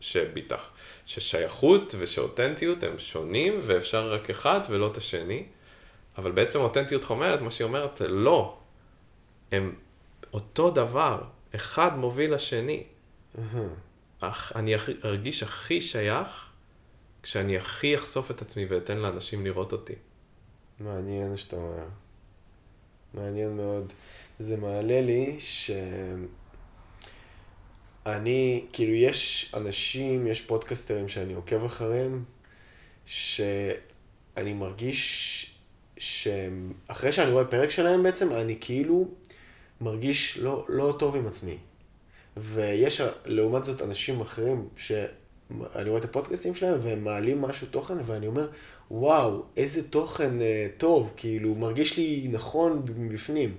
[0.00, 0.70] שביטח,
[1.08, 5.44] ששייכות ושאותנטיות הם שונים ואפשר רק אחד ולא את השני,
[6.18, 8.58] אבל בעצם אותנטיות אומרת, מה שהיא אומרת, לא,
[9.52, 9.74] הם
[10.32, 11.22] אותו דבר,
[11.54, 12.82] אחד מוביל לשני.
[14.20, 16.50] אך, אני ארגיש הכי שייך
[17.22, 19.94] כשאני הכי אחשוף את עצמי ואתן לאנשים לראות אותי.
[20.80, 21.86] מעניין שאתה אומר.
[23.14, 23.92] מעניין מאוד.
[24.38, 25.70] זה מעלה לי ש...
[28.16, 32.24] אני, כאילו, יש אנשים, יש פודקסטרים שאני עוקב אחריהם,
[33.04, 35.58] שאני מרגיש
[35.98, 39.08] שאחרי שאני רואה פרק שלהם בעצם, אני כאילו
[39.80, 41.56] מרגיש לא, לא טוב עם עצמי.
[42.36, 48.26] ויש לעומת זאת אנשים אחרים שאני רואה את הפודקאסטים שלהם והם מעלים משהו תוכן ואני
[48.26, 48.48] אומר,
[48.90, 53.54] וואו, איזה תוכן אה, טוב, כאילו, מרגיש לי נכון מבפנים.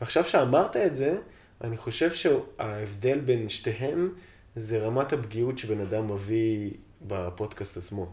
[0.00, 1.16] ועכשיו שאמרת את זה,
[1.64, 4.14] אני חושב שההבדל בין שתיהם
[4.56, 6.70] זה רמת הפגיעות שבן אדם מביא
[7.02, 8.12] בפודקאסט עצמו.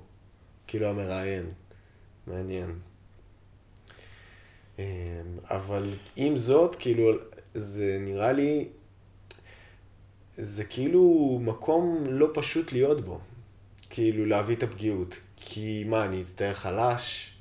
[0.68, 1.52] כאילו המראיין.
[2.28, 2.80] מעניין.
[4.80, 4.84] אמ,
[5.44, 7.12] אבל עם זאת, כאילו,
[7.54, 8.68] זה נראה לי,
[10.38, 13.20] זה כאילו מקום לא פשוט להיות בו.
[13.90, 15.20] כאילו, להביא את הפגיעות.
[15.36, 17.34] כי מה, אני אצטער חלש?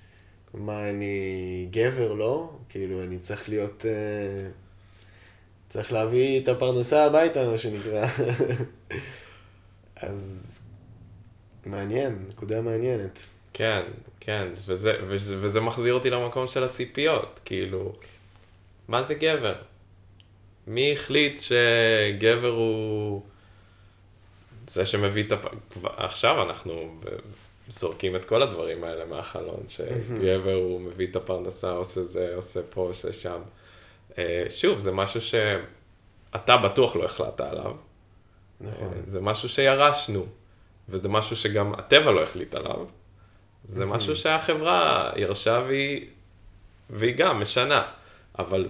[0.55, 2.59] מה, אני גבר, לא?
[2.69, 3.85] כאילו, אני צריך להיות...
[3.85, 4.65] Uh,
[5.68, 8.07] צריך להביא את הפרנסה הביתה, מה שנקרא.
[9.96, 10.61] אז
[11.66, 13.26] מעניין, נקודה מעניינת.
[13.52, 13.83] כן,
[14.20, 17.92] כן, וזה, וזה, וזה מחזיר אותי למקום של הציפיות, כאילו,
[18.88, 19.55] מה זה גבר?
[20.66, 23.22] מי החליט שגבר הוא
[24.68, 25.46] זה שמביא את הפ...
[25.83, 27.00] עכשיו אנחנו
[27.68, 32.81] זורקים את כל הדברים האלה מהחלון, שגבר הוא מביא את הפרנסה, עושה זה, עושה פה,
[32.81, 33.40] עושה שם.
[34.18, 37.74] אה, שוב, זה משהו שאתה בטוח לא החלטת עליו.
[38.61, 38.88] נכון.
[38.88, 40.26] אה, זה משהו שירשנו,
[40.88, 42.85] וזה משהו שגם הטבע לא החליט עליו.
[43.72, 46.07] זה משהו שהחברה ירשה והיא,
[46.90, 47.92] והיא גם משנה,
[48.38, 48.68] אבל...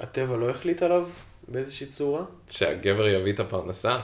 [0.00, 1.06] הטבע לא החליט עליו
[1.48, 2.24] באיזושהי צורה?
[2.50, 3.98] שהגבר יביא את הפרנסה?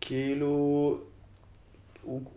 [0.00, 0.98] כאילו,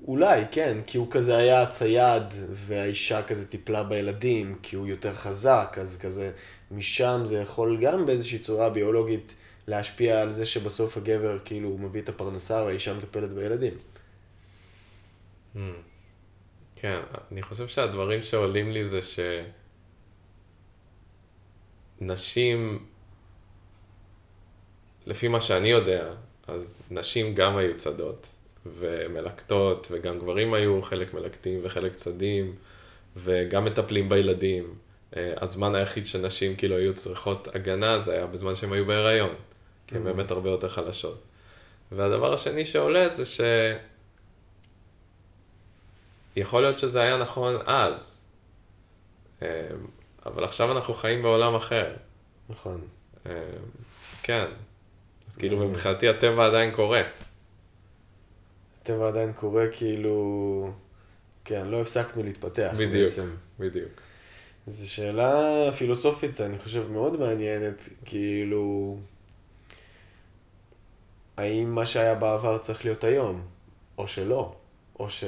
[0.08, 5.78] אולי, כן, כי הוא כזה היה הצייד, והאישה כזה טיפלה בילדים, כי הוא יותר חזק,
[5.82, 6.32] אז כזה,
[6.72, 9.36] משם זה יכול גם באיזושהי צורה ביולוגית
[9.68, 13.74] להשפיע על זה שבסוף הגבר כאילו הוא מביא את הפרנסה והאישה מטפלת בילדים.
[15.56, 15.60] Hmm.
[16.76, 17.00] כן,
[17.32, 19.00] אני חושב שהדברים שעולים לי זה
[22.02, 22.86] שנשים,
[25.06, 26.14] לפי מה שאני יודע,
[26.48, 28.33] אז נשים גם היו צדות.
[28.66, 32.56] ומלקטות, וגם גברים היו חלק מלקטים וחלק צדים,
[33.18, 34.74] וגם מטפלים בילדים.
[35.18, 39.36] אה, הזמן היחיד שנשים כאילו היו צריכות הגנה זה היה בזמן שהן היו בהיריון,
[39.88, 40.06] כי הן mm.
[40.06, 41.22] באמת הרבה יותר חלשות.
[41.92, 43.42] והדבר השני שעולה זה ש...
[46.36, 48.22] יכול להיות שזה היה נכון אז,
[49.42, 49.68] אה,
[50.26, 51.94] אבל עכשיו אנחנו חיים בעולם אחר.
[52.50, 52.82] נכון.
[53.26, 53.32] אה,
[54.24, 54.46] כן,
[55.30, 57.02] אז כאילו מבחינתי הטבע עדיין קורה.
[58.84, 60.70] הטבע עדיין קורה כאילו,
[61.46, 63.30] כן, לא הפסקנו להתפתח בדיוק, בעצם.
[63.60, 63.90] בדיוק.
[64.68, 68.98] זו שאלה פילוסופית, אני חושב, מאוד מעניינת, כאילו,
[71.38, 73.42] האם מה שהיה בעבר צריך להיות היום,
[73.98, 74.56] או שלא,
[75.00, 75.24] או ש...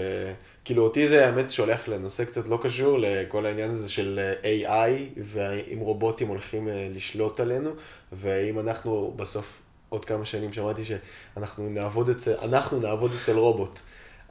[0.66, 5.80] כאילו, אותי זה האמת שולח לנושא קצת לא קשור לכל העניין הזה של AI, והאם
[5.80, 7.72] רובוטים הולכים אה, לשלוט עלינו,
[8.12, 13.80] והאם אנחנו בסוף עוד כמה שנים שמעתי שאנחנו נעבוד אצל, אנחנו נעבוד אצל רובוט.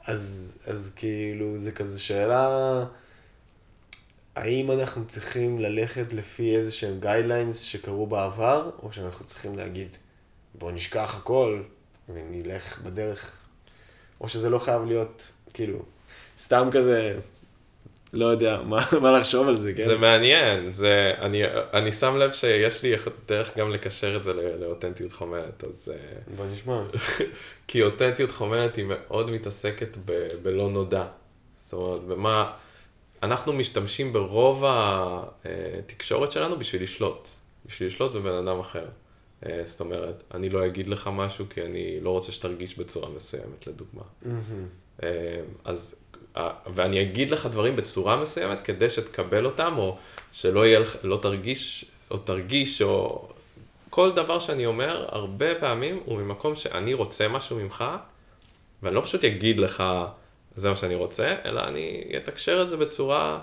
[0.07, 2.85] אז, אז כאילו, זה כזה שאלה,
[4.35, 9.97] האם אנחנו צריכים ללכת לפי איזה שהם guidelines שקרו בעבר, או שאנחנו צריכים להגיד,
[10.55, 11.61] בוא נשכח הכל
[12.09, 13.31] ונלך בדרך,
[14.21, 15.79] או שזה לא חייב להיות, כאילו,
[16.37, 17.19] סתם כזה
[18.15, 19.85] לא יודע מה, מה לחשוב על זה, כן?
[19.85, 21.41] זה מעניין, זה, אני,
[21.73, 22.95] אני שם לב שיש לי
[23.27, 25.91] דרך גם לקשר את זה לאותנטיות חומלת, אז...
[25.91, 25.95] אה,
[26.35, 26.83] בוא נשמע.
[27.67, 31.05] כי אותנטיות חומלת היא מאוד מתעסקת ב, בלא נודע.
[31.63, 32.51] זאת אומרת, במה...
[33.23, 37.29] אנחנו משתמשים ברוב התקשורת שלנו בשביל לשלוט,
[37.65, 38.85] בשביל לשלוט בבן אדם אחר.
[39.45, 43.67] אה, זאת אומרת, אני לא אגיד לך משהו כי אני לא רוצה שתרגיש בצורה מסוימת,
[43.67, 44.03] לדוגמה.
[44.23, 45.05] Mm-hmm.
[45.63, 45.95] אז
[46.75, 49.97] ואני אגיד לך דברים בצורה מסוימת כדי שתקבל אותם, או
[50.31, 53.27] שלא יהיה לך, לא תרגיש, או תרגיש, או
[53.89, 57.83] כל דבר שאני אומר, הרבה פעמים הוא ממקום שאני רוצה משהו ממך,
[58.83, 59.83] ואני לא פשוט אגיד לך,
[60.55, 63.39] זה מה שאני רוצה, אלא אני אתקשר את זה בצורה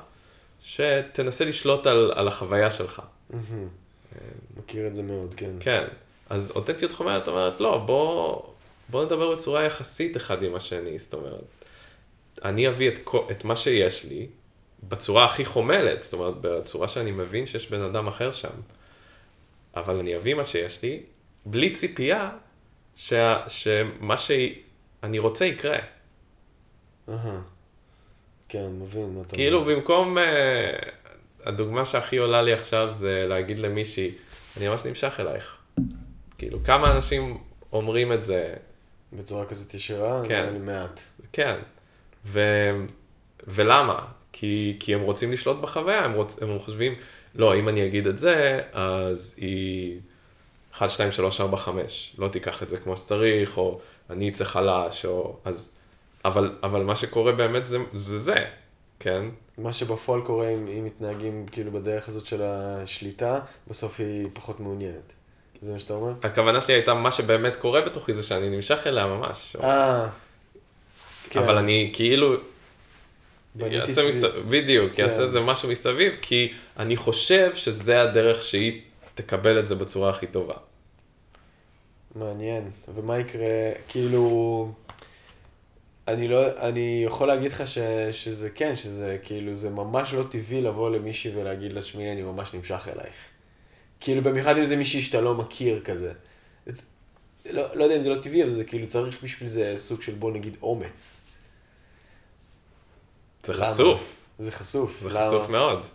[0.63, 3.03] שתנסה לשלוט על, על החוויה שלך.
[4.57, 5.51] מכיר את זה מאוד, כן.
[5.61, 5.85] כן,
[6.31, 8.43] אז אותנטיות חומרת אומרת, לא, בוא,
[8.89, 11.62] בוא נדבר בצורה יחסית אחד עם השני, זאת אומרת.
[12.45, 14.27] אני אביא את, את מה שיש לי
[14.89, 18.49] בצורה הכי חומלת, זאת אומרת, בצורה שאני מבין שיש בן אדם אחר שם.
[19.77, 21.03] אבל אני אביא מה שיש לי,
[21.47, 22.31] בלי ציפייה
[22.97, 25.79] שה, שמה שאני רוצה יקרה.
[27.09, 27.41] אהה.
[28.49, 30.79] כן, מבין מה אתה כאילו במקום, אה,
[31.45, 34.11] הדוגמה שהכי עולה לי עכשיו זה להגיד למישהי,
[34.57, 35.57] אני ממש נמשך אלייך.
[36.39, 37.39] כאילו, כמה אנשים
[37.73, 38.55] אומרים את זה,
[39.13, 40.55] בצורה כזאת ישירה, כן.
[40.65, 41.01] מעט.
[41.33, 41.57] כן.
[42.27, 42.41] ו...
[43.47, 43.99] ולמה?
[44.33, 46.43] כי, כי הם רוצים לשלוט בחוויה, הם, רוצ...
[46.43, 46.95] הם חושבים,
[47.35, 50.01] לא, אם אני אגיד את זה, אז היא
[50.75, 53.81] 1, 2, 3, 4, 5, לא תיקח את זה כמו שצריך, או
[54.11, 55.37] אני אצא חלש, או...
[55.45, 55.73] אז...
[56.25, 58.45] אבל, אבל מה שקורה באמת זה זה, זה
[59.01, 59.25] כן?
[59.59, 65.13] מה שבפועל קורה אם, אם מתנהגים כאילו בדרך הזאת של השליטה, בסוף היא פחות מעוניינת.
[65.61, 66.13] זה מה שאתה אומר?
[66.23, 69.57] הכוונה שלי הייתה, מה שבאמת קורה בתוכי זה שאני נמשך אליה ממש.
[69.61, 70.09] אה,
[71.31, 71.41] כן.
[71.41, 72.35] אבל אני כאילו,
[73.55, 75.03] בניתי סביב- מסביב, בדיוק, כן.
[75.03, 78.81] יעשה איזה משהו מסביב, כי אני חושב שזה הדרך שהיא
[79.15, 80.55] תקבל את זה בצורה הכי טובה.
[82.15, 82.71] מעניין.
[82.95, 83.47] ומה יקרה,
[83.89, 84.73] כאילו...
[86.09, 87.79] אני לא, אני יכול להגיד לך ש,
[88.11, 92.55] שזה כן, שזה כאילו, זה ממש לא טבעי לבוא למישהי ולהגיד לה, שמעי, אני ממש
[92.55, 93.15] נמשך אלייך.
[94.01, 96.13] כאילו, במיוחד אם זה מישהי שאתה לא מכיר כזה.
[97.51, 100.15] לא, לא יודע אם זה לא טבעי, אבל זה כאילו צריך בשביל זה סוג של
[100.15, 101.27] בוא נגיד אומץ.
[103.45, 103.67] זה למה?
[103.67, 105.01] חשוף, זה חשוף.
[105.03, 105.27] זה למה?
[105.27, 105.87] חשוף מאוד.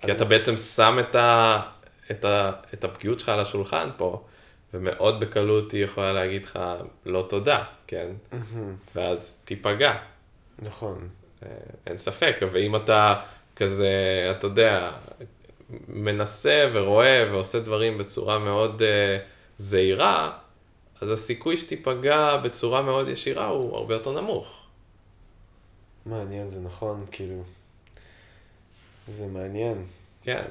[0.00, 1.60] כי אתה מה- בעצם שם את, ה,
[2.10, 4.24] את, ה, את הפגיעות שלך על השולחן פה,
[4.74, 6.58] ומאוד בקלות היא יכולה להגיד לך
[7.06, 8.06] לא תודה, כן?
[8.32, 9.94] מהמם, ואז תיפגע.
[10.58, 11.08] נכון.
[11.42, 11.48] אה,
[11.86, 13.20] אין ספק, ואם אתה
[13.56, 13.88] כזה,
[14.38, 14.90] אתה יודע,
[15.88, 18.84] מנסה ורואה ועושה דברים בצורה מאוד uh,
[19.58, 20.38] זהירה,
[21.00, 24.62] אז הסיכוי שתיפגע בצורה מאוד ישירה הוא הרבה יותר נמוך.
[26.06, 27.42] מעניין, זה נכון, כאילו.
[29.08, 29.84] זה מעניין.
[30.22, 30.42] כן.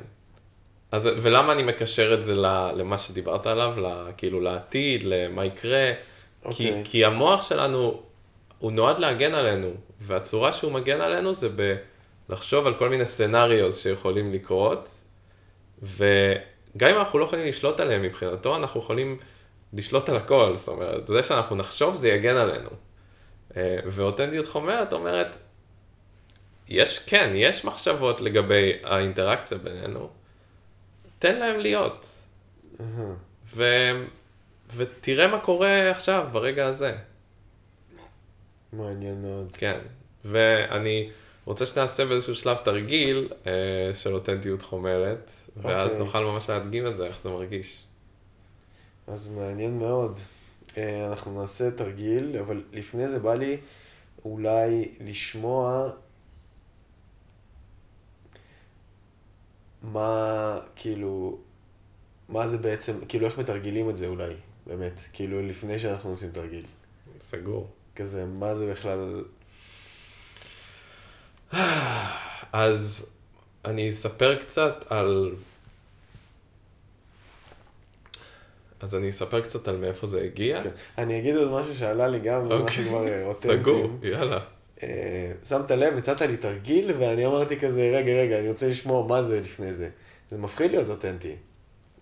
[0.92, 2.36] אז ולמה אני מקשר את זה
[2.76, 3.74] למה שדיברת עליו,
[4.18, 5.94] כאילו לעתיד, למה יקרה?
[6.42, 6.82] כי, אוקיי.
[6.84, 8.02] כי המוח שלנו,
[8.60, 9.70] הוא נועד להגן עלינו,
[10.02, 11.50] והצורה שהוא מגן עלינו זה
[12.30, 14.90] בלחשוב על כל מיני סצנריוס שיכולים לקרות,
[16.76, 19.18] וגם אם אנחנו לא יכולים לשלוט עליהם מבחינתו, אנחנו יכולים
[19.74, 22.70] לשלוט על הכל, זאת אומרת, זה שאנחנו נחשוב זה יגן עלינו.
[23.58, 25.38] אה, ואותנטיות חומרת אומרת,
[26.68, 30.10] יש, כן, יש מחשבות לגבי האינטראקציה בינינו,
[31.20, 32.08] תן להם להיות.
[33.56, 33.64] ו...
[34.76, 36.96] ותראה מה קורה עכשיו, ברגע הזה.
[38.74, 39.56] מעניין מאוד.
[39.56, 39.80] כן,
[40.26, 41.10] ואני
[41.46, 43.52] רוצה שנעשה באיזשהו שלב תרגיל אה,
[43.94, 46.06] של אותנטיות חומרת, ואז אוקיי.
[46.06, 47.84] נוכל ממש להדגים את זה, איך זה מרגיש.
[49.08, 50.20] אז מעניין מאוד.
[50.78, 53.58] אה, אנחנו נעשה תרגיל, אבל לפני זה בא לי
[54.26, 55.90] אולי לשמוע
[59.82, 61.38] מה, כאילו,
[62.30, 64.34] מה זה בעצם, כאילו איך מתרגלים את זה אולי,
[64.68, 66.66] באמת, כאילו לפני שאנחנו עושים תרגיל.
[67.22, 67.68] סגור.
[67.96, 69.24] כזה, מה זה בכלל,
[72.54, 73.10] אז
[73.68, 75.32] אני אספר קצת על...
[78.80, 80.62] אז אני אספר קצת על מאיפה זה הגיע.
[80.62, 80.70] כן.
[80.98, 82.66] אני אגיד עוד משהו שעלה לי גם, אוקיי.
[82.66, 83.60] משהו כבר אה, אותנטי.
[83.60, 84.40] סגור, יאללה.
[84.84, 89.24] אה, שמת לב, הצעת לי תרגיל, ואני אמרתי כזה, רגע, רגע, אני רוצה לשמוע מה
[89.24, 89.90] זה לפני זה.
[90.30, 91.36] זה מפחיד להיות אותנטי.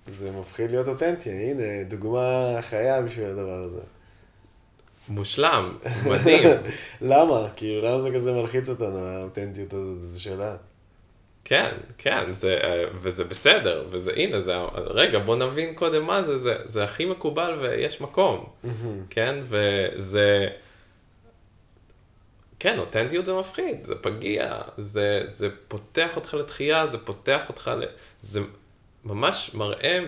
[0.08, 3.82] זה מפחיד להיות אותנטי, הנה, דוגמה חיה בשביל הדבר הזה.
[5.10, 6.50] מושלם, מדהים.
[7.02, 7.48] למה?
[7.56, 10.02] כאילו, למה זה כזה מלחיץ אותנו, האותנטיות הזאת?
[10.02, 10.56] זו שאלה.
[11.46, 16.38] כן, כן, זה, אה, וזה בסדר, וזה, הנה, זה, רגע, בוא נבין קודם מה זה,
[16.38, 18.46] זה, זה הכי מקובל ויש מקום,
[19.10, 20.50] כן, וזה,
[22.60, 27.84] כן, אותנטיות זה מפחיד, זה פגיע, זה, זה פותח אותך לתחייה, זה פותח אותך, ל...
[28.22, 28.42] זה
[29.04, 30.00] ממש מראה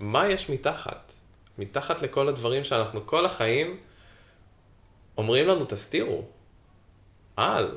[0.00, 1.12] מה יש מתחת,
[1.58, 3.76] מתחת לכל הדברים שאנחנו כל החיים
[5.18, 6.24] אומרים לנו, תסתירו,
[7.38, 7.68] אל,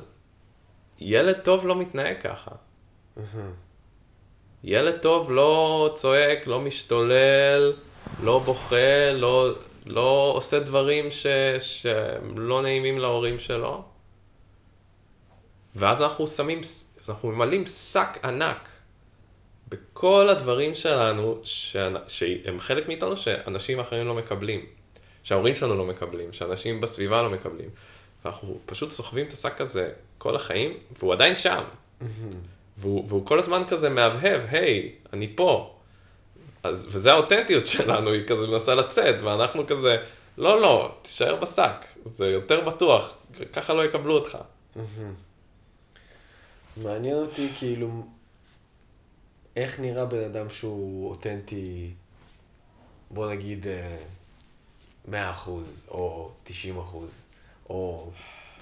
[1.00, 2.50] ילד טוב לא מתנהג ככה.
[4.64, 7.72] ילד טוב לא צועק, לא משתולל,
[8.22, 9.52] לא בוכה, לא,
[9.86, 11.26] לא עושה דברים ש,
[11.60, 13.84] שהם לא נעימים להורים שלו.
[15.76, 16.60] ואז אנחנו שמים,
[17.08, 18.68] אנחנו ממלאים שק ענק
[19.68, 24.66] בכל הדברים שלנו, שאנ- שהם חלק מאיתנו שאנשים אחרים לא מקבלים.
[25.22, 27.70] שההורים שלנו לא מקבלים, שאנשים בסביבה לא מקבלים.
[28.24, 29.92] ואנחנו פשוט סוחבים את השק הזה
[30.26, 31.64] כל החיים, והוא עדיין שם.
[32.78, 35.74] והוא, והוא כל הזמן כזה מהבהב, היי, אני פה.
[36.62, 39.96] אז, וזה האותנטיות שלנו, היא כזה מנסה לצאת, ואנחנו כזה,
[40.38, 43.14] לא, לא, תישאר בשק, זה יותר בטוח,
[43.52, 44.38] ככה לא יקבלו אותך.
[46.76, 48.06] מעניין אותי, כאילו,
[49.56, 51.90] איך נראה בן אדם שהוא אותנטי,
[53.10, 53.96] בוא נגיד, אה,
[55.08, 55.48] 100%
[55.88, 56.50] או 90%,
[57.70, 58.10] או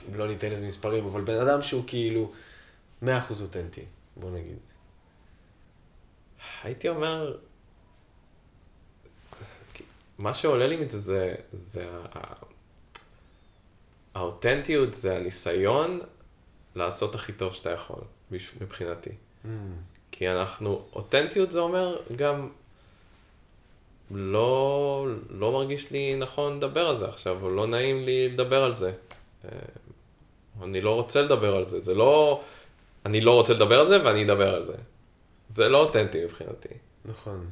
[0.09, 2.33] אם לא ניתן לזה מספרים, אבל בן אדם שהוא כאילו
[3.03, 3.07] 100%
[3.43, 3.85] אותנטי,
[4.17, 4.57] בוא נגיד.
[6.63, 7.37] הייתי אומר,
[10.19, 11.35] מה שעולה לי מזה זה,
[11.73, 12.35] זה ה-
[14.15, 16.01] האותנטיות, זה הניסיון
[16.75, 18.01] לעשות הכי טוב שאתה יכול,
[18.61, 19.11] מבחינתי.
[20.11, 22.49] כי אנחנו, אותנטיות זה אומר גם,
[24.11, 28.75] לא, לא מרגיש לי נכון לדבר על זה עכשיו, או לא נעים לי לדבר על
[28.77, 28.93] זה.
[30.63, 32.43] אני לא רוצה לדבר על זה, זה לא,
[33.07, 34.75] אני לא רוצה לדבר על זה ואני אדבר על זה.
[35.57, 36.69] זה לא אותנטי מבחינתי.
[37.05, 37.47] נכון.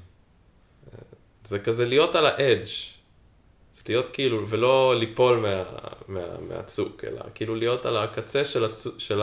[1.45, 2.67] זה כזה להיות על האדג'.
[3.75, 5.65] זה להיות כאילו, ולא ליפול מה,
[6.09, 9.23] מה, מהצוק, אלא כאילו להיות על הקצה של, הצוק, של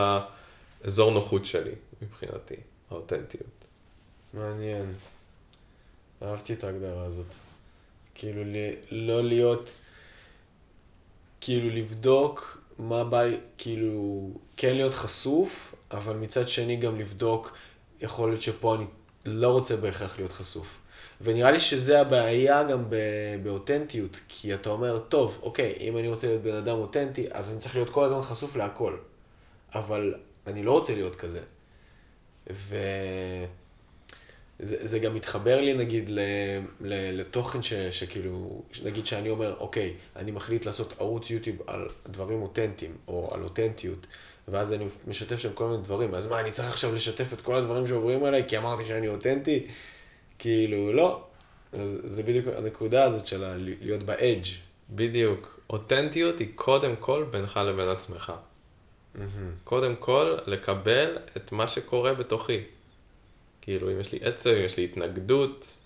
[0.83, 1.71] האזור נוחות שלי,
[2.01, 2.55] מבחינתי,
[2.91, 3.65] האותנטיות.
[4.33, 4.93] מעניין.
[6.23, 7.33] אהבתי את ההגדרה הזאת.
[8.15, 9.69] כאילו, ל- לא להיות,
[11.41, 17.53] כאילו, לבדוק מה בא, לי- כאילו, כן להיות חשוף, אבל מצד שני גם לבדוק,
[18.01, 18.85] יכול להיות שפה אני
[19.25, 20.67] לא רוצה בהכרח להיות חשוף.
[21.21, 22.83] ונראה לי שזה הבעיה גם
[23.43, 27.59] באותנטיות, כי אתה אומר, טוב, אוקיי, אם אני רוצה להיות בן אדם אותנטי, אז אני
[27.59, 28.97] צריך להיות כל הזמן חשוף להכל.
[29.75, 30.13] אבל
[30.47, 31.39] אני לא רוצה להיות כזה.
[32.51, 32.75] ו...
[34.59, 36.19] זה, זה גם מתחבר לי נגיד ל,
[36.81, 42.41] ל, לתוכן ש, שכאילו, נגיד שאני אומר, אוקיי, אני מחליט לעשות ערוץ יוטיוב על דברים
[42.41, 44.07] אותנטיים, או על אותנטיות,
[44.47, 47.55] ואז אני משתף שם כל מיני דברים, אז מה, אני צריך עכשיו לשתף את כל
[47.55, 49.67] הדברים שעוברים עליי, כי אמרתי שאני אותנטי?
[50.39, 51.23] כאילו, לא.
[51.73, 53.43] אז זה בדיוק הנקודה הזאת של
[53.81, 54.45] להיות באדג'.
[54.89, 55.59] בדיוק.
[55.69, 58.33] אותנטיות היא קודם כל בינך לבין עצמך.
[59.63, 62.59] קודם כל, לקבל את מה שקורה בתוכי.
[63.61, 65.77] כאילו, אם יש לי עצב, אם יש לי התנגדות,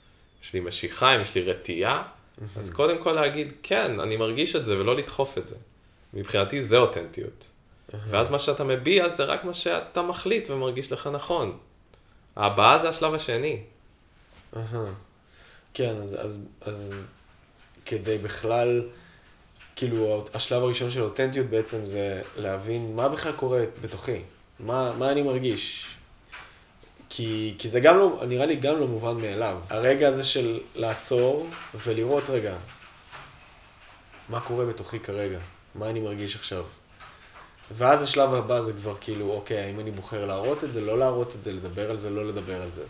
[0.44, 2.04] יש לי משיכה, אם יש לי רתיעה,
[2.58, 5.56] אז קודם כל להגיד, כן, אני מרגיש את זה, ולא לדחוף את זה.
[6.14, 7.46] מבחינתי זה אותנטיות.
[8.10, 11.58] ואז מה שאתה מביע זה רק מה שאתה מחליט ומרגיש לך נכון.
[12.36, 13.62] הבעה זה השלב השני.
[15.74, 16.94] כן, אז, אז, אז
[17.86, 18.90] כדי בכלל,
[19.76, 24.22] כאילו, השלב הראשון של אותנטיות בעצם זה להבין מה בכלל קורה בתוכי,
[24.60, 25.96] מה, מה אני מרגיש.
[27.16, 29.58] כי, כי זה גם לא, נראה לי גם לא מובן מאליו.
[29.70, 31.50] הרגע הזה של לעצור
[31.86, 32.56] ולראות, רגע,
[34.30, 35.38] מה קורה בתוכי כרגע,
[35.76, 36.64] מה אני מרגיש עכשיו.
[37.72, 41.36] ואז השלב הבא זה כבר כאילו, אוקיי, האם אני בוחר להראות את זה, לא להראות
[41.36, 42.84] את זה, לדבר על זה, לא לדבר על זה.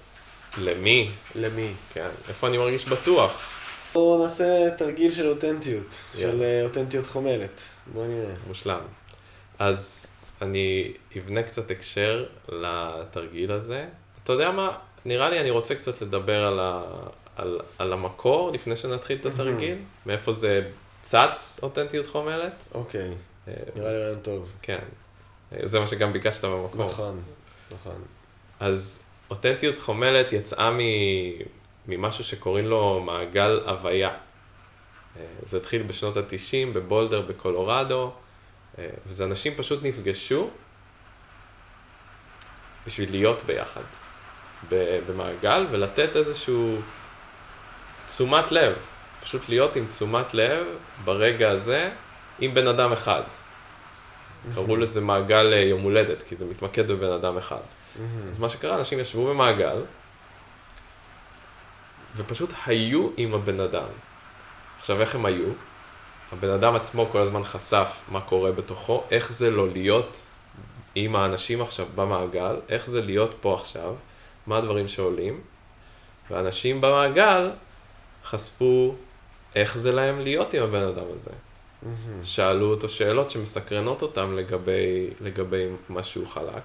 [0.57, 1.09] למי?
[1.35, 1.73] למי?
[1.93, 2.09] כן.
[2.27, 3.49] איפה אני מרגיש בטוח?
[3.93, 6.45] בואו נעשה תרגיל של אותנטיות, של יאללה.
[6.45, 7.61] אה, אותנטיות חומלת.
[7.93, 8.33] בואו נראה.
[8.47, 8.81] מושלם.
[9.59, 10.05] אז
[10.41, 13.85] אני אבנה קצת הקשר לתרגיל הזה.
[14.23, 14.77] אתה יודע מה?
[15.05, 16.83] נראה לי אני רוצה קצת לדבר על, ה...
[17.35, 19.77] על, על המקור לפני שנתחיל את התרגיל.
[20.05, 20.69] מאיפה זה
[21.01, 22.53] צץ אותנטיות חומלת.
[22.73, 23.13] אוקיי,
[23.47, 24.53] אה, נראה לי רעיון טוב.
[24.61, 24.79] כן.
[25.53, 26.85] אה, זה מה שגם ביקשת במקור.
[26.85, 27.21] נכון,
[27.71, 28.01] נכון.
[28.59, 28.99] אז
[29.29, 30.79] אותנטיות חומלת יצאה מ...
[31.87, 34.09] ממשהו שקוראים לו מעגל הוויה.
[34.09, 38.11] אה, זה התחיל בשנות ה-90 בבולדר בקולורדו,
[39.07, 40.49] וזה אנשים פשוט נפגשו
[42.87, 43.81] בשביל להיות ביחד
[45.07, 46.77] במעגל ולתת איזשהו
[48.05, 48.73] תשומת לב,
[49.21, 50.65] פשוט להיות עם תשומת לב
[51.03, 51.91] ברגע הזה
[52.39, 53.21] עם בן אדם אחד.
[54.55, 57.61] קראו לזה מעגל אה, יום הולדת, כי זה מתמקד בבן אדם אחד.
[58.29, 59.77] אז מה שקרה, אנשים ישבו במעגל,
[62.15, 63.87] ופשוט היו עם הבן אדם.
[64.79, 65.45] עכשיו, איך הם היו?
[66.31, 70.31] הבן אדם עצמו כל הזמן חשף מה קורה בתוכו, איך זה לא להיות
[70.95, 73.93] עם האנשים עכשיו במעגל, איך זה להיות פה עכשיו,
[74.47, 75.41] מה הדברים שעולים,
[76.31, 77.51] ואנשים במעגל
[78.25, 78.95] חשפו
[79.55, 81.31] איך זה להם להיות עם הבן אדם הזה.
[82.23, 86.63] שאלו אותו שאלות שמסקרנות אותם לגבי, לגבי מה שהוא חלק.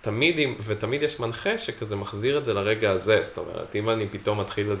[0.00, 4.40] תמיד, ותמיד יש מנחה שכזה מחזיר את זה לרגע הזה, זאת אומרת, אם אני פתאום
[4.40, 4.72] מתחיל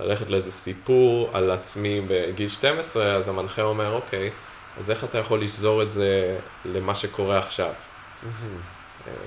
[0.00, 4.30] ללכת לאיזה סיפור על עצמי בגיל 12, אז המנחה אומר, אוקיי,
[4.78, 7.72] אז איך אתה יכול לשזור את זה למה שקורה עכשיו?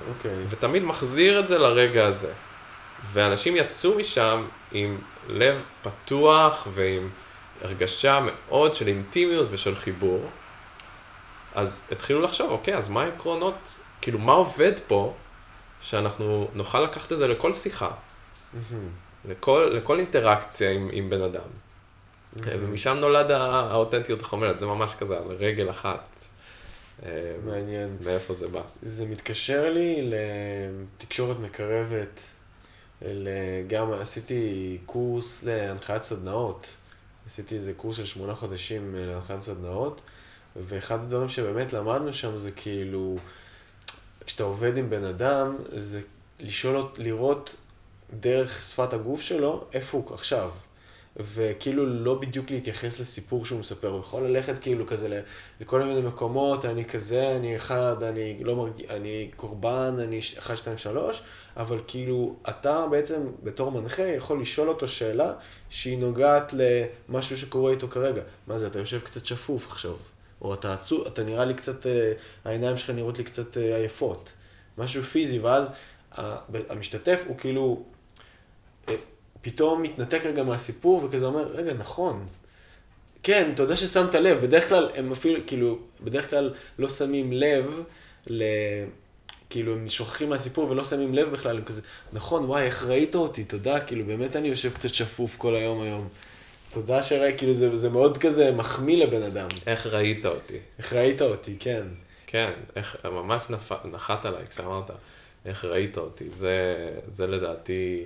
[0.08, 0.44] אוקיי.
[0.48, 2.32] ותמיד מחזיר את זה לרגע הזה.
[3.12, 7.08] ואנשים יצאו משם עם לב פתוח ועם
[7.62, 10.26] הרגשה מאוד של אינטימיות ושל חיבור.
[11.54, 15.14] אז התחילו לחשוב, אוקיי, אז מה העקרונות, כאילו, מה עובד פה,
[15.82, 17.90] שאנחנו נוכל לקחת את זה לכל שיחה,
[19.28, 21.40] לכל, לכל אינטראקציה עם, עם בן אדם.
[22.62, 26.00] ומשם נולד הא- האותנטיות החומלת, זה ממש כזה על רגל אחת.
[27.02, 27.08] אה,
[27.44, 27.96] מעניין.
[28.04, 28.62] מאיפה זה בא.
[28.82, 32.20] זה מתקשר לי לתקשורת מקרבת.
[33.02, 33.28] ל-
[33.66, 36.76] גם עשיתי קורס להנחיית סדנאות.
[37.26, 40.00] עשיתי איזה קורס של שמונה חודשים אה, להנחיית סדנאות.
[40.56, 43.16] ואחד הדברים שבאמת למדנו שם זה כאילו,
[44.26, 46.00] כשאתה עובד עם בן אדם, זה
[46.40, 47.54] לשאול, אות- לראות
[48.20, 50.50] דרך שפת הגוף שלו, איפה הוא עכשיו.
[51.16, 55.22] וכאילו לא בדיוק להתייחס לסיפור שהוא מספר, הוא יכול ללכת כאילו כזה
[55.60, 60.78] לכל מיני מקומות, אני כזה, אני אחד, אני לא מרגיש, אני קורבן, אני אחד, שתיים,
[60.78, 61.22] שלוש,
[61.56, 65.32] אבל כאילו אתה בעצם בתור מנחה יכול לשאול אותו שאלה
[65.70, 68.22] שהיא נוגעת למשהו שקורה איתו כרגע.
[68.46, 69.96] מה זה, אתה יושב קצת שפוף עכשיו,
[70.42, 72.12] או אתה עצוב, אתה נראה לי קצת, אה,
[72.44, 74.32] העיניים שלך נראות לי קצת אה, עייפות.
[74.78, 75.72] משהו פיזי, ואז
[76.68, 77.82] המשתתף הוא כאילו
[79.44, 82.26] פתאום מתנתק רגע מהסיפור וכזה אומר, רגע, נכון.
[83.22, 87.82] כן, יודע ששמת לב, בדרך כלל הם אפילו, כאילו, בדרך כלל לא שמים לב
[88.26, 88.42] ל...
[89.50, 91.80] כאילו, הם שוכחים מהסיפור ולא שמים לב בכלל, הם כזה,
[92.12, 96.08] נכון, וואי, איך ראית אותי, תודה, כאילו, באמת אני יושב קצת שפוף כל היום היום.
[96.72, 99.48] תודה שראי, כאילו, זה, זה מאוד כזה מחמיא לבן אדם.
[99.66, 100.58] איך ראית אותי?
[100.78, 101.86] איך ראית אותי, כן.
[102.26, 103.72] כן, איך, ממש נפ...
[103.92, 104.90] נחת עליי כשאמרת,
[105.44, 106.24] איך ראית אותי.
[106.38, 106.56] זה,
[107.16, 108.04] זה לדעתי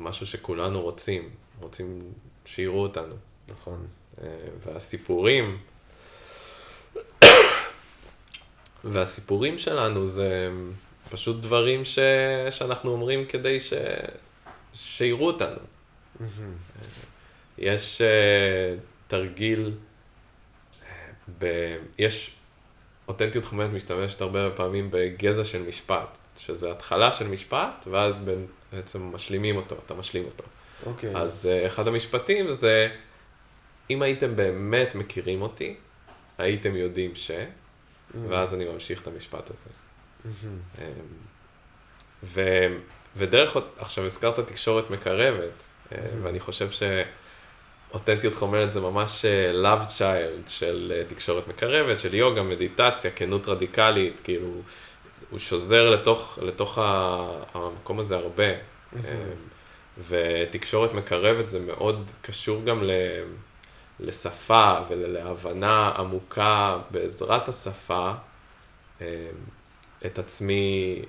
[0.00, 1.30] משהו שכולנו רוצים,
[1.60, 2.12] רוצים
[2.44, 3.14] שיראו אותנו.
[3.48, 3.86] נכון.
[4.22, 4.28] אה,
[4.66, 5.58] והסיפורים,
[8.84, 10.50] והסיפורים שלנו זה
[11.10, 11.98] פשוט דברים ש...
[12.50, 13.72] שאנחנו אומרים כדי ש...
[14.74, 15.58] שיראו אותנו.
[17.58, 19.72] יש uh, תרגיל,
[21.38, 21.76] ב...
[21.98, 22.30] יש,
[23.08, 29.14] אותנטיות חומרת משתמשת הרבה פעמים בגזע של משפט, שזה התחלה של משפט, ואז בין- בעצם
[29.14, 30.44] משלימים אותו, אתה משלים אותו.
[30.86, 31.16] אוקיי.
[31.16, 32.88] אז uh, אחד המשפטים זה,
[33.90, 35.76] אם הייתם באמת מכירים אותי,
[36.38, 37.30] הייתם יודעים ש...
[38.28, 39.70] ואז אני ממשיך את המשפט הזה.
[40.78, 40.84] אמ,
[42.22, 42.40] ו,
[43.16, 45.50] ודרך, עכשיו הזכרת תקשורת מקרבת,
[45.92, 46.68] אה, ואני חושב
[47.90, 53.48] שאותנטיות חומרת זה ממש אה, love child של אה, תקשורת מקרבת, של יוגה, מדיטציה, כנות
[53.48, 54.50] רדיקלית, כאילו,
[55.30, 56.78] הוא שוזר לתוך, לתוך
[57.54, 58.52] המקום הזה הרבה.
[58.96, 59.00] אמ,
[60.08, 62.90] ותקשורת מקרבת זה מאוד קשור גם ל...
[64.00, 68.12] לשפה ולהבנה עמוקה בעזרת השפה
[69.00, 69.06] אמ,
[70.06, 71.02] את עצמי,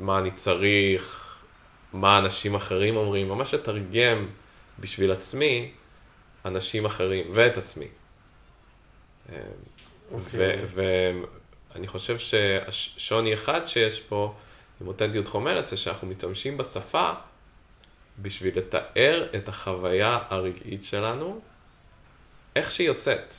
[0.00, 1.36] מה אני צריך,
[1.92, 4.28] מה אנשים אחרים אומרים, ממש לתרגם
[4.80, 5.72] בשביל עצמי
[6.44, 7.88] אנשים אחרים ואת עצמי.
[9.28, 9.34] אמ,
[11.74, 14.34] ואני חושב ששוני אחד שיש פה
[14.80, 17.12] עם אותנטיות חומרת זה שאנחנו משתמשים בשפה
[18.22, 21.40] בשביל לתאר את החוויה הרגעית שלנו,
[22.56, 23.34] איך שהיא יוצאת.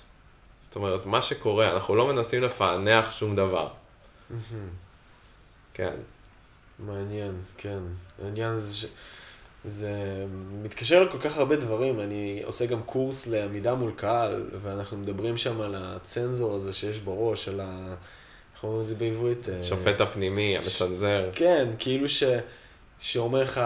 [0.63, 3.67] זאת אומרת, מה שקורה, אנחנו לא מנסים לפענח שום דבר.
[5.73, 5.95] כן.
[6.79, 7.79] מעניין, כן.
[8.23, 8.85] העניין זה ש...
[9.65, 10.25] זה
[10.63, 15.61] מתקשר לכל כך הרבה דברים, אני עושה גם קורס לעמידה מול קהל, ואנחנו מדברים שם
[15.61, 17.95] על הצנזור הזה שיש בראש, על ה...
[18.63, 19.49] איך אומרים את זה בעברית?
[19.49, 21.29] אה, שופט הפנימי, המצנזר.
[21.33, 22.23] כן, כאילו ש...
[22.99, 23.61] שאומר לך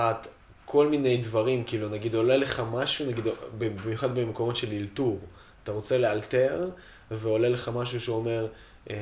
[0.65, 3.25] כל מיני דברים, כאילו נגיד עולה לך משהו, נגיד
[3.57, 5.19] במיוחד במקומות של אלתור,
[5.63, 6.69] אתה רוצה לאלתר,
[7.11, 8.47] ועולה לך משהו שאומר,
[8.89, 8.95] אה,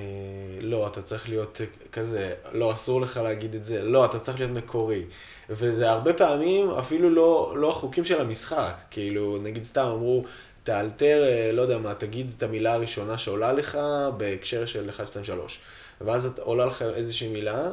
[0.61, 4.51] לא, אתה צריך להיות כזה, לא, אסור לך להגיד את זה, לא, אתה צריך להיות
[4.51, 5.03] מקורי.
[5.49, 10.23] וזה הרבה פעמים אפילו לא, לא החוקים של המשחק, כאילו, נגיד סתם אמרו,
[10.65, 13.77] תאלתר, אה, לא יודע מה, תגיד את המילה הראשונה שעולה לך
[14.17, 15.59] בהקשר של 1, 2, 3.
[16.01, 17.67] ואז את- עולה לך איזושהי מילה,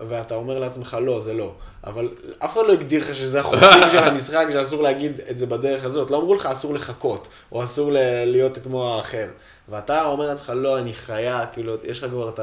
[0.00, 1.52] ואתה אומר לעצמך, לא, זה לא.
[1.84, 2.08] אבל
[2.38, 3.60] אף אחד לא הגדיר לך שזה החוקים
[3.92, 6.10] של המשחק, שאסור להגיד את זה בדרך הזאת.
[6.10, 7.90] לא אמרו לך, אסור לחכות, או אסור
[8.26, 9.26] להיות כמו האחר.
[9.68, 12.40] ואתה אומר לעצמך, לא, אני חיה, כאילו, יש לך כבר את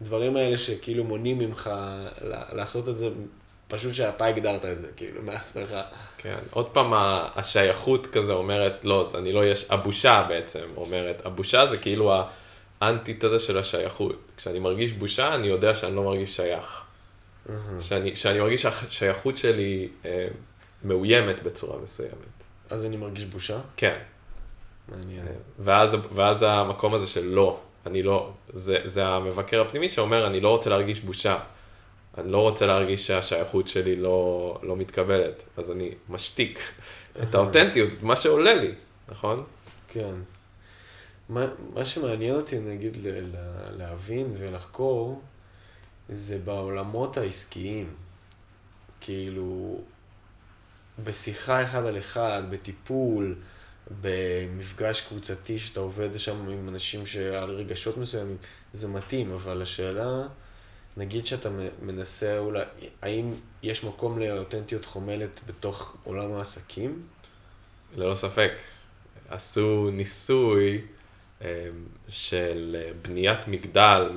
[0.00, 1.70] הדברים האלה שכאילו מונעים ממך
[2.52, 3.08] לעשות את זה,
[3.68, 5.76] פשוט שאתה הגדרת את זה, כאילו, מעצמך.
[6.18, 6.34] כן.
[6.50, 6.92] עוד פעם,
[7.36, 12.12] השייכות כזה אומרת, לא, אני לא יש, הבושה בעצם אומרת, הבושה זה כאילו
[12.80, 14.16] האנטיתזה של השייכות.
[14.38, 16.84] כשאני מרגיש בושה, אני יודע שאני לא מרגיש שייך.
[17.80, 20.28] שאני, שאני מרגיש שהשייכות שלי אה,
[20.84, 22.12] מאוימת בצורה מסוימת.
[22.70, 23.58] אז אני מרגיש בושה?
[23.76, 23.98] כן.
[24.88, 25.26] מעניין.
[25.58, 30.48] ואז, ואז המקום הזה של לא, אני לא, זה, זה המבקר הפנימי שאומר, אני לא
[30.48, 31.38] רוצה להרגיש בושה.
[32.18, 35.42] אני לא רוצה להרגיש שהשייכות שלי לא, לא מתקבלת.
[35.56, 36.60] אז אני משתיק
[37.22, 38.72] את האותנטיות, מה שעולה לי,
[39.08, 39.44] נכון?
[39.88, 40.14] כן.
[41.28, 41.46] מה,
[41.84, 42.96] שמעניין אותי, נגיד,
[43.70, 45.22] להבין ולחקור,
[46.08, 47.94] זה בעולמות העסקיים.
[49.00, 49.80] כאילו,
[51.04, 53.36] בשיחה אחד על אחד, בטיפול,
[54.00, 58.36] במפגש קבוצתי שאתה עובד שם עם אנשים שעל רגשות מסוימים,
[58.72, 60.26] זה מתאים, אבל השאלה,
[60.96, 61.48] נגיד שאתה
[61.82, 62.64] מנסה אולי,
[63.02, 67.02] האם יש מקום לאותנטיות חומלת בתוך עולם העסקים?
[67.96, 68.52] ללא ספק.
[69.28, 70.82] עשו ניסוי
[72.08, 74.10] של בניית מגדל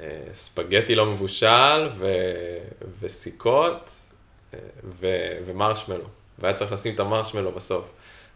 [0.00, 2.06] מספגטי לא מבושל ו...
[3.00, 3.90] וסיכות
[4.84, 5.06] ו...
[5.46, 6.04] ומרשמלו,
[6.38, 7.84] והיה צריך לשים את המרשמלו בסוף.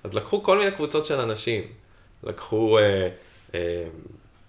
[0.04, 1.62] אז לקחו כל מיני קבוצות של אנשים,
[2.24, 3.08] לקחו אה,
[3.54, 3.84] אה,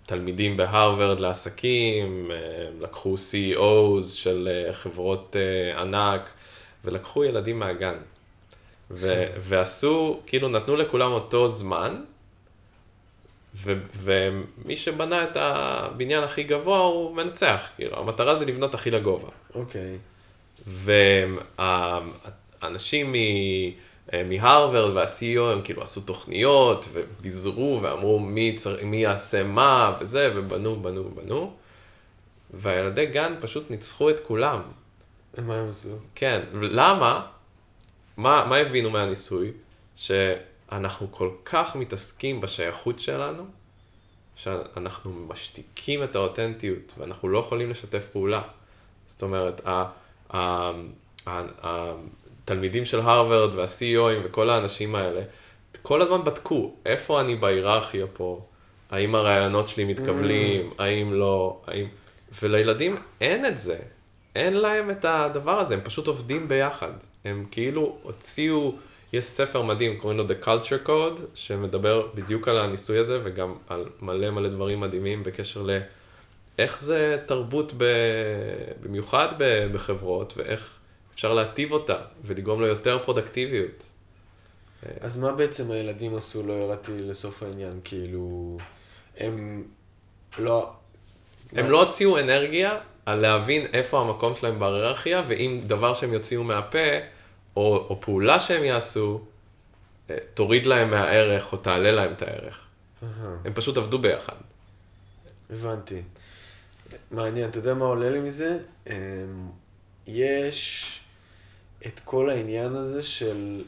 [0.05, 2.37] תלמידים בהרווארד לעסקים, אה,
[2.79, 6.29] לקחו CEOs של אה, חברות אה, ענק,
[6.85, 7.95] ולקחו ילדים מהגן.
[8.91, 12.03] ו- ועשו, כאילו נתנו לכולם אותו זמן,
[13.63, 19.29] ומי שבנה את הבניין הכי גבוה הוא מנצח, כאילו, המטרה זה לבנות הכי לגובה.
[19.55, 19.97] אוקיי.
[21.57, 23.15] והאנשים
[24.27, 28.77] מהרווארד וה-CEO הם כאילו עשו תוכניות וביזרו ואמרו מי, צר...
[28.83, 31.53] מי יעשה מה וזה, ובנו, בנו, בנו.
[32.53, 34.61] והילדי גן פשוט ניצחו את כולם.
[35.37, 35.89] מה הם עשו?
[36.15, 37.25] כן, למה?
[38.17, 39.51] מה, מה הבינו מהניסוי?
[40.69, 43.45] שאנחנו כל כך מתעסקים בשייכות שלנו,
[44.35, 48.41] שאנחנו משתיקים את האותנטיות, ואנחנו לא יכולים לשתף פעולה.
[49.07, 49.61] זאת אומרת,
[52.43, 55.21] התלמידים של הרווארד וה-CEOים וכל האנשים האלה,
[55.81, 58.41] כל הזמן בדקו איפה אני בהיררכיה פה,
[58.89, 60.83] האם הרעיונות שלי מתקבלים, mm.
[60.83, 61.85] האם לא, האם...
[62.41, 63.77] ולילדים אין את זה,
[64.35, 66.91] אין להם את הדבר הזה, הם פשוט עובדים ביחד.
[67.25, 68.75] הם כאילו הוציאו,
[69.13, 73.85] יש ספר מדהים, קוראים לו The Culture Code, שמדבר בדיוק על הניסוי הזה וגם על
[74.01, 75.67] מלא מלא דברים מדהימים בקשר
[76.57, 77.83] לאיך זה תרבות ב...
[78.81, 79.27] במיוחד
[79.73, 80.77] בחברות, ואיך
[81.15, 83.85] אפשר להטיב אותה ולגרום לה יותר פרודקטיביות.
[84.99, 88.57] אז מה בעצם הילדים עשו, לא ירדתי לסוף העניין, כאילו,
[89.17, 89.63] הם
[90.39, 90.71] לא...
[91.51, 91.69] הם.
[91.69, 96.87] לא הוציאו אנרגיה על להבין איפה המקום שלהם בהיררכיה, ואם דבר שהם יוציאו מהפה,
[97.57, 99.21] או, או פעולה שהם יעשו,
[100.09, 102.59] אה, תוריד להם מהערך או תעלה להם את הערך.
[103.01, 103.05] Uh-huh.
[103.45, 104.35] הם פשוט עבדו ביחד.
[105.49, 106.01] הבנתי.
[107.11, 108.59] מעניין, אתה יודע מה עולה לי מזה?
[108.87, 108.93] אמ,
[110.07, 110.99] יש
[111.87, 113.63] את כל העניין הזה של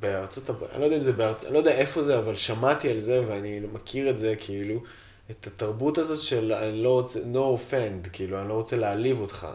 [0.00, 2.90] בארצות הברית, אני לא יודע אם זה בארצות, אני לא יודע איפה זה, אבל שמעתי
[2.90, 4.82] על זה ואני מכיר את זה, כאילו,
[5.30, 9.46] את התרבות הזאת של אני לא רוצה, no offend, כאילו, אני לא רוצה להעליב אותך.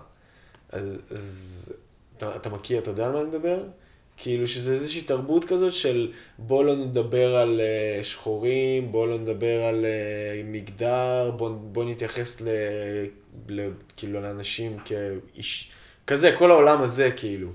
[0.70, 1.74] אז, אז
[2.24, 3.64] אתה, אתה מכיר, אתה יודע על מה אני מדבר?
[4.18, 9.64] כאילו שזה איזושהי תרבות כזאת של בוא לא נדבר על uh, שחורים, בוא לא נדבר
[9.64, 12.48] על uh, מגדר, בוא, בוא נתייחס ל,
[13.50, 15.72] ל, כאילו לאנשים כאיש,
[16.08, 17.50] כזה, כל העולם הזה כאילו.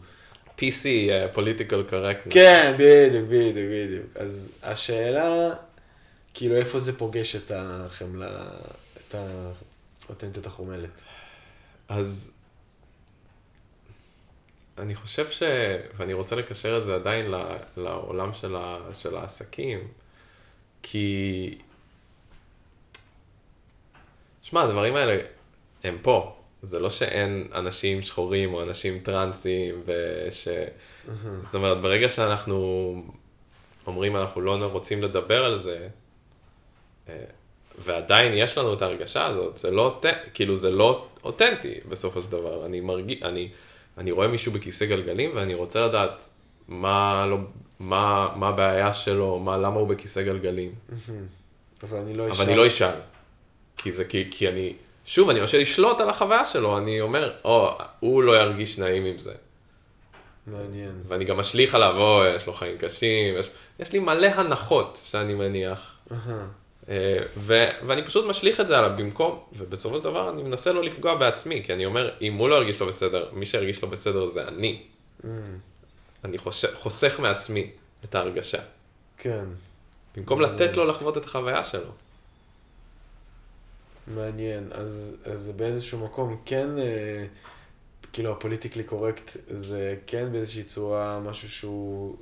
[0.58, 2.30] PC, uh, political correctness.
[2.30, 4.16] כן, בדיוק, בדיוק, בדיוק.
[4.16, 5.50] אז השאלה,
[6.34, 8.46] כאילו איפה זה פוגש את החמלה,
[9.08, 9.14] את
[10.08, 11.02] האותנטיות החומלת?
[11.88, 12.32] אז
[14.79, 15.43] אני חושב ש...
[15.97, 17.35] ואני רוצה לקשר את זה עדיין
[17.77, 18.79] לעולם של, ה...
[18.93, 19.89] של העסקים,
[20.83, 21.59] כי...
[24.43, 25.22] שמע, הדברים האלה
[25.85, 26.37] הם פה.
[26.62, 30.49] זה לא שאין אנשים שחורים או אנשים טרנסים, וש...
[31.43, 33.03] זאת אומרת, ברגע שאנחנו
[33.87, 35.89] אומרים אנחנו לא רוצים לדבר על זה,
[37.09, 37.14] אה,
[37.79, 40.01] ועדיין יש לנו את ההרגשה הזאת, זה לא,
[40.35, 42.66] כאילו זה לא אותנטי בסופו של דבר.
[42.66, 43.49] אני מרגיש, אני...
[43.99, 46.28] אני רואה מישהו בכיסא גלגלים ואני רוצה לדעת
[46.68, 47.38] מה, לא,
[47.80, 50.72] מה, מה הבעיה שלו, מה, למה הוא בכיסא גלגלים.
[51.82, 52.34] אבל אני לא אשאל.
[52.34, 52.94] אבל אני לא אשאל.
[53.76, 54.72] כי זה כי, כי אני,
[55.05, 59.18] שוב, אני רוצה לשלוט על החוויה שלו, אני אומר, או, הוא לא ירגיש נעים עם
[59.18, 59.34] זה.
[60.47, 61.03] מעניין.
[61.09, 65.34] ואני גם משליך עליו, או, יש לו חיים קשים, יש, יש לי מלא הנחות שאני
[65.34, 65.99] מניח.
[66.11, 66.30] Uh-huh.
[66.89, 71.14] ו- ואני פשוט משליך את זה עליו במקום, ובסופו של דבר אני מנסה לא לפגוע
[71.14, 74.49] בעצמי, כי אני אומר, אם הוא לא ירגיש לו בסדר, מי שירגיש לו בסדר זה
[74.49, 74.82] אני.
[75.22, 75.26] Mm.
[76.24, 77.70] אני חוש- חוסך מעצמי
[78.05, 78.59] את ההרגשה.
[79.18, 79.45] כן.
[80.16, 80.62] במקום מעניין.
[80.62, 81.91] לתת לו לחוות את החוויה שלו.
[84.07, 87.26] מעניין, אז, אז באיזשהו מקום כן, אה,
[88.12, 92.16] כאילו הפוליטיקלי קורקט זה כן באיזושהי צורה משהו שהוא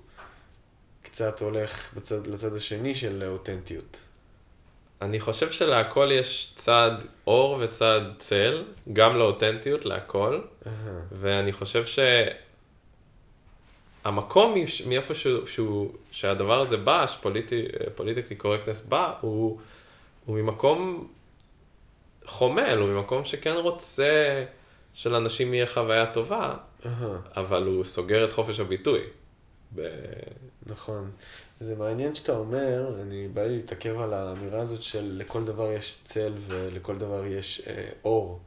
[1.03, 3.99] קצת הולך בצד, לצד השני של אותנטיות.
[5.03, 6.91] אני חושב שלהכל יש צד
[7.27, 10.41] אור וצד צל, גם לאותנטיות, להכל.
[10.41, 10.69] Uh-huh.
[11.13, 11.85] ואני חושב
[14.05, 14.55] שהמקום
[14.87, 19.61] מאיפה שהוא, שהוא, שהדבר הזה בא, שפוליטיקלי קורקטנס בא, הוא,
[20.25, 21.09] הוא ממקום
[22.25, 24.45] חומל, הוא ממקום שכן רוצה
[24.95, 26.87] שלאנשים יהיה חוויה טובה, uh-huh.
[27.37, 29.01] אבל הוא סוגר את חופש הביטוי.
[29.75, 29.81] ב...
[30.67, 31.11] נכון.
[31.61, 35.99] זה מעניין שאתה אומר, אני בא לי להתעכב על האמירה הזאת של לכל דבר יש
[36.05, 38.41] צל ולכל דבר יש אה, אור.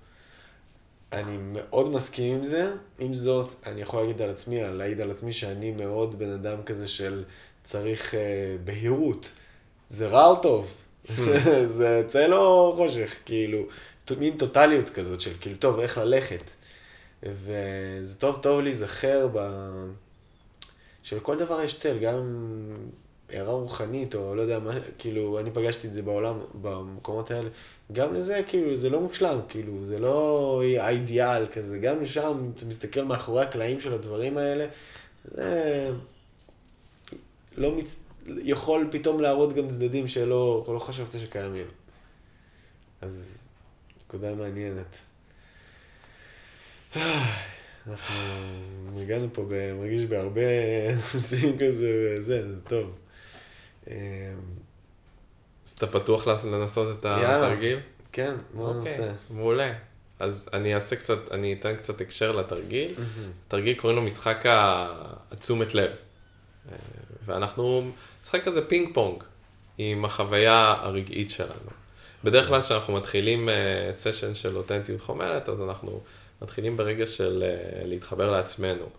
[1.14, 5.34] אני מאוד מסכים עם זה, עם זאת, אני יכול להגיד על עצמי, להעיד על עצמי
[5.34, 7.24] שאני מאוד בן אדם כזה של
[7.64, 8.20] צריך אה,
[8.64, 9.32] בהירות.
[9.90, 10.74] זה רע או טוב?
[11.66, 13.64] זה יוצא לו חושך, כאילו,
[14.18, 16.44] מין טוטליות כזאת של כאילו, טוב, איך ללכת.
[17.24, 19.40] וזה טוב טוב להיזכר ב...
[21.08, 22.24] שלכל דבר יש צל, גם
[23.30, 27.50] הערה רוחנית, או לא יודע מה, כאילו, אני פגשתי את זה בעולם, במקומות האלה.
[27.92, 31.80] גם לזה, כאילו, זה לא מושלם, כאילו, זה לא האידיאל כזה.
[31.80, 34.68] גם לשם, אתה מסתכל מאחורי הקלעים של הדברים האלה,
[35.26, 35.90] זה
[37.58, 38.04] לא מצ...
[38.28, 41.68] יכול פתאום להראות גם צדדים שלא לא חשבת שקיימים.
[43.02, 43.44] אז
[44.06, 44.96] נקודה מעניינת.
[47.90, 48.16] אנחנו
[49.02, 49.46] הגענו פה,
[49.80, 50.42] מרגיש בהרבה
[51.14, 52.96] נושאים כזה, וזה, זה טוב.
[53.88, 53.94] אמ,
[55.68, 57.80] אז אתה פתוח לנסות את התרגיל?
[58.12, 59.12] כן, בוא אוקיי, ננסה.
[59.30, 59.74] מעולה.
[60.20, 62.94] אז אני אעשה קצת, אני אתן קצת הקשר לתרגיל.
[63.48, 64.44] תרגיל קוראים לו משחק
[65.32, 65.92] התשומת לב.
[66.72, 66.78] אה,
[67.26, 67.92] ואנחנו,
[68.24, 69.24] משחק כזה פינג פונג
[69.78, 71.70] עם החוויה הרגעית שלנו.
[72.24, 73.50] בדרך כלל כשאנחנו מתחילים
[73.92, 76.02] סשן אה, של אותנטיות חומלת, אז אנחנו
[76.42, 78.90] מתחילים ברגע של אה, להתחבר לעצמנו,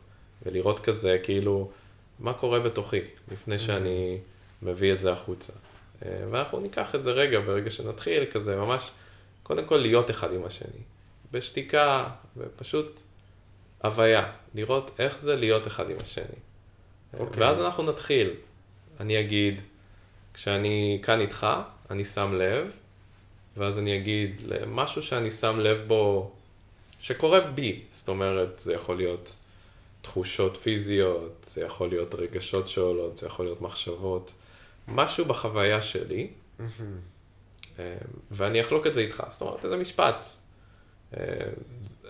[0.42, 1.70] ולראות כזה כאילו,
[2.18, 3.00] מה קורה בתוכי,
[3.32, 4.18] לפני שאני
[4.62, 5.52] מביא את זה החוצה.
[6.02, 8.90] ואנחנו ניקח איזה רגע, ברגע שנתחיל, כזה ממש,
[9.42, 10.82] קודם כל להיות אחד עם השני.
[11.32, 13.00] בשתיקה, ופשוט
[13.82, 16.24] הוויה, לראות איך זה להיות אחד עם השני.
[16.24, 17.20] Okay.
[17.20, 17.42] אוקיי.
[17.42, 18.30] ואז אנחנו נתחיל.
[19.00, 19.60] אני אגיד,
[20.34, 21.46] כשאני כאן איתך,
[21.90, 22.70] אני שם לב,
[23.56, 26.32] ואז אני אגיד למשהו שאני שם לב בו,
[27.00, 27.82] שקורה בי.
[27.92, 29.36] זאת אומרת, זה יכול להיות
[30.02, 34.32] תחושות פיזיות, זה יכול להיות רגשות שעולות, זה יכול להיות מחשבות.
[34.88, 36.30] משהו בחוויה שלי,
[36.60, 37.82] mm-hmm.
[38.30, 39.22] ואני אחלוק את זה איתך.
[39.30, 40.26] זאת אומרת, איזה משפט.
[41.16, 41.20] אה,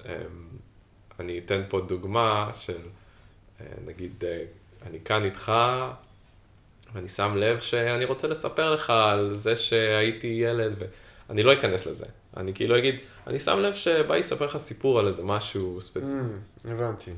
[0.06, 0.14] אה,
[1.20, 2.78] אני אתן פה דוגמה של,
[3.86, 4.24] נגיד,
[4.86, 5.52] אני כאן איתך,
[6.92, 10.74] ואני שם לב שאני רוצה לספר לך על זה שהייתי ילד,
[11.28, 12.06] ואני לא אכנס לזה.
[12.38, 12.94] אני כאילו אגיד,
[13.26, 16.06] אני שם לב שבא יספר לך סיפור על איזה משהו ספציפי.
[16.64, 17.10] Mm, הבנתי.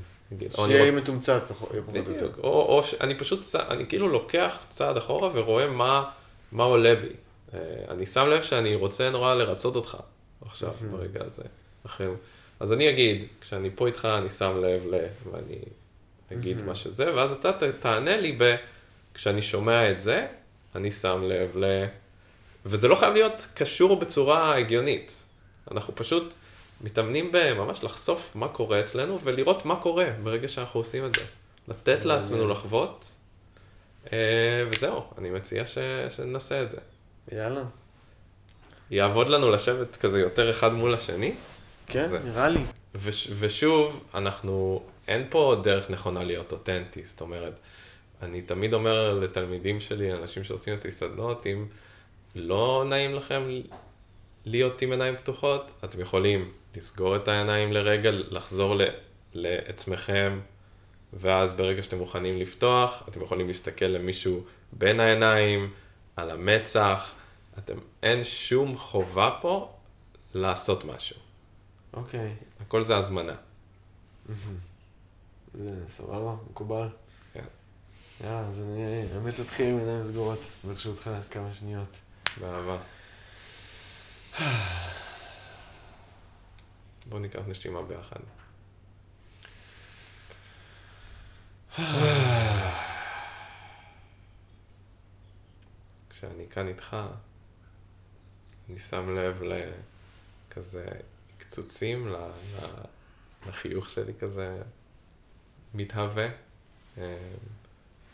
[0.55, 2.29] שיהיה מתומצת פחות או יותר.
[2.43, 6.09] או שאני פשוט, אני כאילו לוקח צעד אחורה ורואה מה,
[6.51, 7.07] מה עולה בי.
[7.53, 7.59] אה,
[7.89, 9.97] אני שם לב שאני רוצה נורא לרצות אותך
[10.45, 10.91] עכשיו, mm-hmm.
[10.91, 11.43] ברגע הזה.
[11.85, 12.07] אחרי...
[12.59, 14.97] אז אני אגיד, כשאני פה איתך, אני שם לב ל...
[15.31, 15.59] ואני
[16.31, 16.63] אגיד mm-hmm.
[16.63, 18.55] מה שזה, ואז אתה תענה לי ב...
[19.13, 20.27] כשאני שומע את זה,
[20.75, 21.85] אני שם לב ל...
[22.65, 25.13] וזה לא חייב להיות קשור בצורה הגיונית.
[25.71, 26.33] אנחנו פשוט
[26.81, 31.21] מתאמנים בממש לחשוף מה קורה אצלנו ולראות מה קורה ברגע שאנחנו עושים את זה.
[31.67, 33.11] לתת לעצמנו לחוות,
[34.13, 34.17] אה,
[34.69, 35.77] וזהו, אני מציע ש...
[36.09, 36.77] שננסה את זה.
[37.37, 37.63] יאללה.
[38.91, 41.33] יעבוד לנו לשבת כזה יותר אחד מול השני.
[41.87, 42.19] כן, זה.
[42.19, 42.59] נראה לי.
[42.95, 43.31] וש...
[43.39, 47.53] ושוב, אנחנו, אין פה דרך נכונה להיות אותנטי, זאת אומרת,
[48.21, 51.65] אני תמיד אומר לתלמידים שלי, אנשים שעושים אצלי סדנות, אם
[52.35, 53.43] לא נעים לכם
[54.45, 58.75] להיות עם עיניים פתוחות, אתם יכולים לסגור את העיניים לרגע, לחזור
[59.33, 60.39] לעצמכם,
[61.13, 65.71] ואז ברגע שאתם מוכנים לפתוח, אתם יכולים להסתכל למישהו בין העיניים,
[66.15, 67.15] על המצח,
[67.57, 69.73] אתם, אין שום חובה פה
[70.33, 71.19] לעשות משהו.
[71.93, 72.19] אוקיי.
[72.19, 72.63] Okay.
[72.63, 73.35] הכל זה הזמנה.
[75.53, 76.87] זה סבבה, מקובל.
[78.23, 81.97] יאללה, אז אני באמת אתחיל עם עיניים סגורות, ברשותך, כמה שניות.
[82.39, 82.77] באהבה.
[87.09, 88.19] בוא ניקח נשימה ביחד.
[96.09, 96.97] כשאני כאן איתך,
[98.69, 100.85] אני שם לב לכזה
[101.37, 102.13] קצוצים,
[103.47, 104.61] לחיוך שלי כזה
[105.73, 106.27] מתהווה.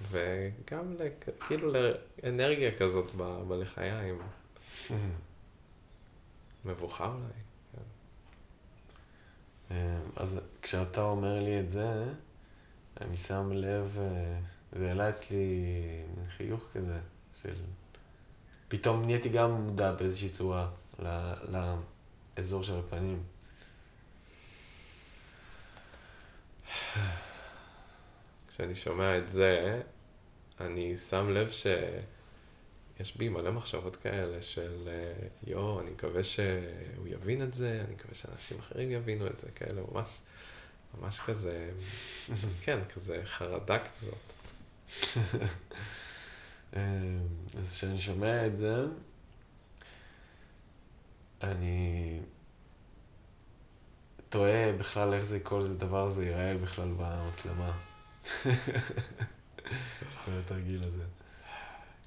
[0.01, 0.95] וגם
[1.47, 3.15] כאילו לאנרגיה כזאת
[3.47, 4.19] בלחיים.
[6.65, 7.33] מבוכה אולי.
[7.71, 7.81] כן.
[9.71, 12.03] אמ, אז כשאתה אומר לי את זה,
[13.01, 14.39] אני שם לב, אה,
[14.71, 15.65] זה העלה אצלי
[16.37, 16.99] חיוך כזה,
[17.41, 17.55] של...
[18.67, 20.69] פתאום נהייתי גם מודע באיזושהי צורה
[22.37, 23.23] לאזור של הפנים.
[28.57, 29.81] כשאני שומע את זה,
[30.59, 34.89] אני שם לב שיש בי מלא מחשבות כאלה של
[35.47, 39.81] יואו, אני מקווה שהוא יבין את זה, אני מקווה שאנשים אחרים יבינו את זה, כאלה
[39.91, 40.07] ממש,
[40.93, 41.69] ממש כזה,
[42.63, 44.17] כן, כזה חרדה כזאת.
[47.57, 48.75] אז כשאני שומע את זה,
[51.43, 52.19] אני
[54.29, 57.71] תוהה בכלל איך זה, כל זה דבר הזה ייראה בכלל במצלמה.
[60.25, 61.03] כל התרגיל הזה.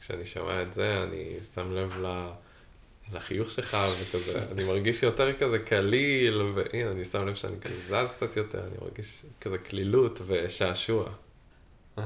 [0.01, 1.93] כשאני שומע את זה, אני שם לב
[3.13, 8.13] לחיוך שלך וכזה, אני מרגיש יותר כזה קליל, והנה, אני שם לב שאני כזה זז
[8.17, 11.13] קצת יותר, אני מרגיש כזה קלילות ושעשוע.
[11.99, 12.03] אה,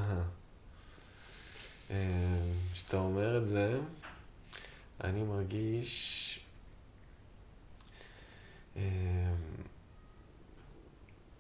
[2.73, 3.79] כשאתה אומר את זה,
[5.05, 6.41] אני מרגיש...
[8.77, 8.83] אה,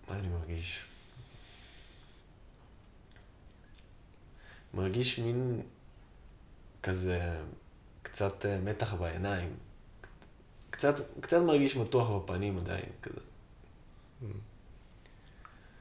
[0.08, 0.84] מה אני מרגיש?
[4.74, 5.62] מרגיש מין
[6.82, 7.40] כזה
[8.02, 9.56] קצת אה, מתח בעיניים.
[10.70, 13.20] קצת, קצת מרגיש מתוח בפנים עדיין, כזה.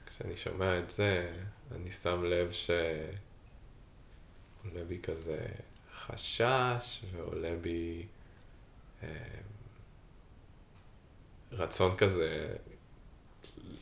[0.05, 1.41] כשאני שומע את זה,
[1.75, 2.83] אני שם לב שעולה
[4.87, 5.45] בי כזה
[5.93, 8.05] חשש, ועולה בי
[9.03, 9.07] אה,
[11.51, 12.55] רצון כזה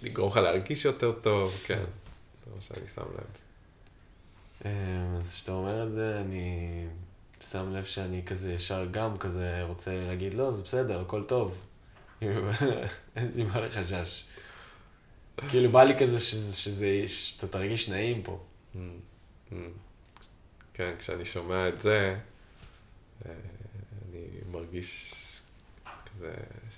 [0.01, 1.83] לגרום לך להרגיש יותר טוב, כן,
[2.45, 3.40] זה מה שאני שם לב.
[4.65, 4.71] אה,
[5.17, 6.87] אז כשאתה אומר את זה, אני
[7.39, 11.57] שם לב שאני כזה ישר גם כזה רוצה להגיד, לא, זה בסדר, הכל טוב.
[12.19, 12.49] כאילו,
[13.15, 14.23] אין סיבה לחשש.
[15.49, 18.39] כאילו, בא לי כזה שזה, שאתה תרגיש נעים פה.
[18.75, 18.77] Mm,
[19.51, 19.55] mm.
[20.73, 22.17] כן, כשאני שומע את זה,
[23.25, 23.31] אה,
[24.09, 25.13] אני מרגיש
[25.85, 26.33] כזה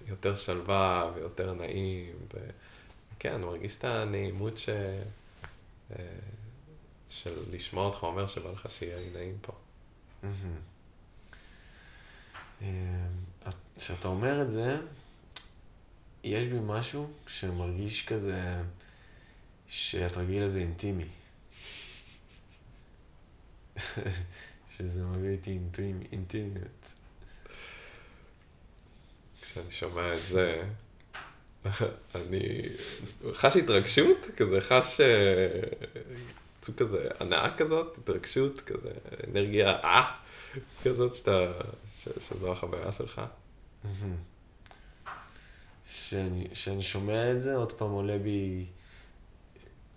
[0.07, 4.69] יותר שלווה ויותר נעים, וכן, אני מרגיש את הנעימות ש...
[7.21, 9.53] של לשמוע אותך אומר שבא לך שיהיה לי נעים פה.
[12.61, 12.67] אה,
[13.77, 14.77] כשאתה אומר את זה,
[16.23, 18.41] יש בי משהו שמרגיש כזה
[19.67, 21.05] שהתרגיל הזה אינטימי.
[24.77, 26.93] שזה מביא איתי אינטימ- אינטימיות.
[29.41, 30.63] כשאני שומע את זה,
[32.15, 32.61] אני
[33.33, 35.61] חש התרגשות, כזה חש אה,
[36.65, 38.89] סוג כזה הנאה כזאת, התרגשות, כזה
[39.29, 40.11] אנרגיה אה,
[40.83, 41.51] כזאת שאתה,
[41.99, 43.21] ש, שזו החוויה שלך.
[43.83, 44.15] מהמם.
[45.85, 48.65] כשאני, כשאני שומע את זה, עוד פעם עולה בי,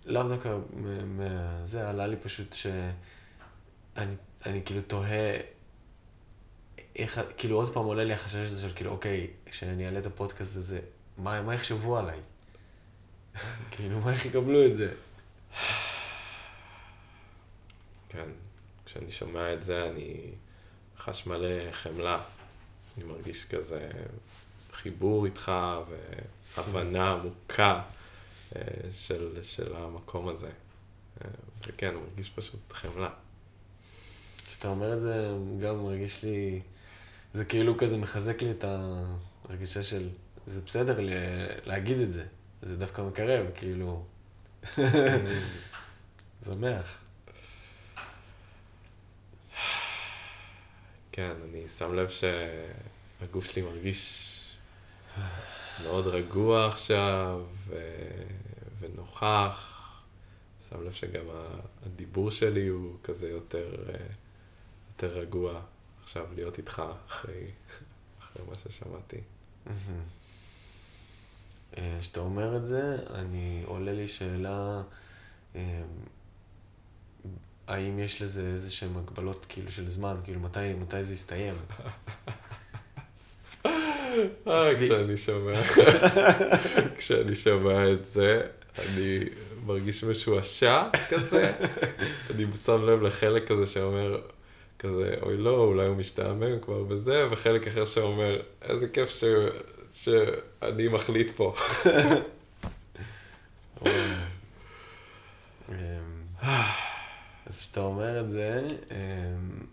[0.05, 1.65] לאו דווקא מ- מה...
[1.65, 4.15] זה עלה לי פשוט שאני
[4.45, 5.33] אני כאילו תוהה,
[6.95, 10.57] איך, כאילו עוד פעם עולה לי החשש הזה של כאילו, אוקיי, כשאני אעלה את הפודקאסט
[10.57, 10.79] הזה,
[11.17, 12.19] מה, מה יחשבו עליי?
[13.71, 14.93] כאילו, מה איך יקבלו את זה?
[18.09, 18.29] כן,
[18.85, 20.31] כשאני שומע את זה אני
[20.97, 22.23] חש מלא חמלה.
[22.97, 23.89] אני מרגיש כזה
[24.73, 25.51] חיבור איתך
[26.57, 27.81] והבנה עמוקה
[28.55, 28.61] אה,
[28.93, 30.49] של, של המקום הזה.
[31.21, 31.29] אה,
[31.67, 33.09] וכן, הוא מרגיש פשוט חמלה.
[34.49, 35.29] כשאתה אומר את זה,
[35.61, 36.61] גם מרגיש לי,
[37.33, 38.65] זה כאילו כזה מחזק לי את
[39.49, 40.09] הרגשה של,
[40.47, 41.15] זה בסדר לי
[41.65, 42.25] להגיד את זה,
[42.61, 44.05] זה דווקא מקרב, כאילו,
[46.45, 47.06] שמח.
[51.17, 54.33] כן, אני שם לב שהגוף שלי מרגיש
[55.83, 58.23] מאוד רגוע עכשיו ו-
[58.79, 59.73] ונוכח.
[60.69, 61.25] שם לב שגם
[61.85, 63.75] הדיבור שלי הוא כזה יותר,
[64.89, 65.61] יותר רגוע
[66.03, 67.51] עכשיו להיות איתך אחרי,
[68.19, 69.21] אחרי מה ששמעתי.
[69.65, 70.03] מהמם.
[71.77, 74.81] אה, כשאתה אומר את זה, אני, עולה לי שאלה,
[75.55, 75.83] אה,
[77.67, 81.55] האם יש לזה איזה שהן הגבלות כאילו של זמן, כאילו מתי, מתי זה יסתיים?
[84.47, 85.61] אה, כשאני שומע,
[86.97, 88.41] כשאני שומע את זה,
[88.79, 89.19] אני
[89.65, 91.51] מרגיש משועשע כזה,
[92.35, 94.21] אני שם לב לחלק כזה שאומר,
[94.79, 99.23] כזה, אוי לא, אולי הוא משתעמם כבר בזה, וחלק אחר שאומר, איזה כיף ש...
[99.93, 101.55] שאני מחליט פה.
[107.47, 109.65] אז כשאתה אומר את זה, אמ,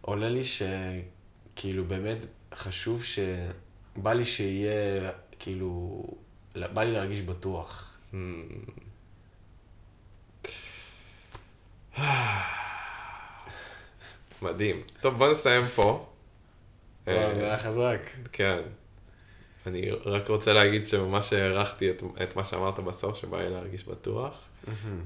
[0.00, 2.18] עולה לי שכאילו באמת
[2.54, 3.18] חשוב ש...
[3.96, 6.04] בא לי שיהיה, כאילו,
[6.54, 7.96] בא לי להרגיש בטוח.
[8.12, 8.16] Hmm.
[14.42, 14.82] מדהים.
[15.00, 16.06] טוב, בוא נסיים פה.
[17.06, 18.00] וואו, אה, זה היה חזק.
[18.32, 18.60] כן.
[19.66, 24.44] אני רק רוצה להגיד שממש הערכתי את, את מה שאמרת בסוף, שבא לי להרגיש בטוח.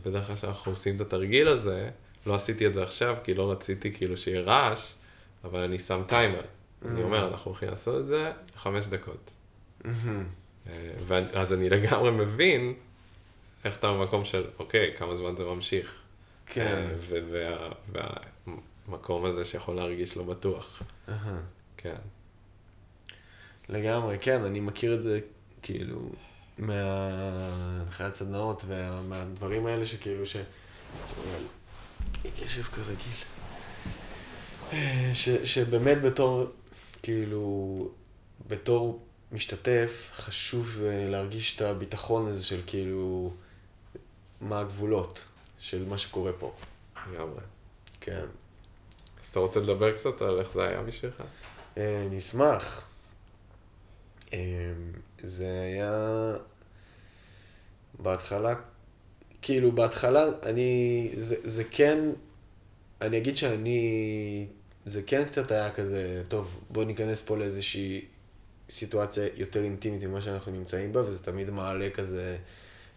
[0.04, 1.90] בדרך כלל כשאנחנו עושים את התרגיל הזה,
[2.26, 4.92] לא עשיתי את זה עכשיו, כי לא רציתי כאילו שיהיה רעש,
[5.44, 6.42] אבל אני שם טיימר.
[6.86, 9.30] אני אומר, אנחנו הולכים לעשות את זה חמש דקות.
[10.66, 12.74] אה, ואז אני לגמרי מבין
[13.64, 16.02] איך אתה במקום של, אוקיי, כמה זמן זה ממשיך.
[16.46, 16.88] כן.
[17.34, 17.68] אה,
[18.86, 20.82] והמקום הזה שיכול להרגיש לא בטוח.
[21.76, 21.96] כן.
[23.69, 25.21] לגמרי, כן, אני מכיר את זה,
[25.62, 26.11] כאילו,
[26.59, 30.37] מהנחיית סדנאות ומהדברים האלה שכאילו ש...
[32.25, 33.14] התיישב כרגיל.
[35.12, 36.47] ש, שבאמת בתור,
[37.03, 37.89] כאילו,
[38.49, 39.03] בתור
[39.33, 43.33] משתתף, חשוב אה, להרגיש את הביטחון הזה של כאילו,
[44.41, 45.25] מה הגבולות
[45.59, 46.55] של מה שקורה פה.
[47.12, 47.41] לגמרי.
[48.01, 48.27] כן.
[49.21, 51.23] אז אתה רוצה לדבר קצת על איך זה היה בשבילך?
[51.77, 52.88] אה, אני אשמח.
[54.33, 54.72] אה,
[55.18, 56.37] זה היה...
[57.99, 58.55] בהתחלה,
[59.43, 61.99] כאילו בהתחלה אני, זה, זה כן,
[63.01, 64.47] אני אגיד שאני,
[64.87, 68.05] זה כן קצת היה כזה, טוב, בוא ניכנס פה לאיזושהי
[68.70, 72.37] סיטואציה יותר אינטימית ממה שאנחנו נמצאים בה, וזה תמיד מעלה כזה,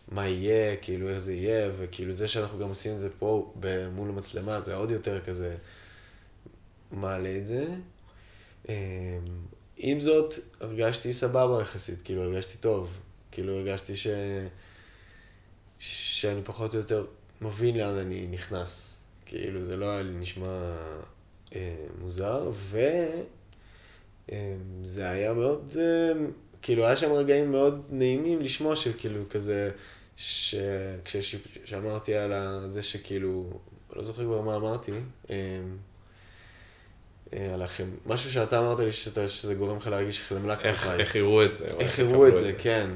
[0.08, 3.54] מה יהיה, כאילו איך זה יהיה, וכאילו זה שאנחנו גם עושים את זה פה
[3.92, 5.56] מול המצלמה, זה עוד יותר כזה
[6.92, 7.66] מעלה את זה.
[9.84, 13.00] עם זאת, הרגשתי סבבה יחסית, כאילו הרגשתי טוב,
[13.32, 14.08] כאילו הרגשתי ש...
[15.80, 17.06] שאני פחות או יותר
[17.42, 19.04] מבין לאן אני נכנס.
[19.26, 20.76] כאילו, זה לא היה לי נשמע
[21.56, 24.36] אה, מוזר, וזה
[25.00, 26.12] אה, היה מאוד, אה,
[26.62, 29.72] כאילו, היה שם רגעים מאוד נעימים לשמוע שכאילו כזה,
[31.06, 32.34] כשאמרתי על
[32.68, 33.60] זה שכאילו,
[33.96, 34.92] לא זוכר כבר מה אמרתי,
[35.30, 35.36] אה,
[37.34, 41.00] אה, עליכם, משהו שאתה אמרת לי שאתה, שזה גורם לך להרגיש חמלה כלפיי.
[41.00, 41.66] איך יראו את זה.
[41.66, 42.90] איך יראו את זה, כן.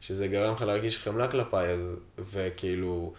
[0.00, 3.14] שזה גרם לך להרגיש חמלה כלפיי, אז, וכאילו,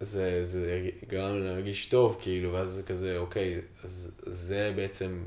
[0.00, 5.22] זה, זה גרם לי להרגיש טוב, כאילו, ואז זה כזה, אוקיי, אז זה בעצם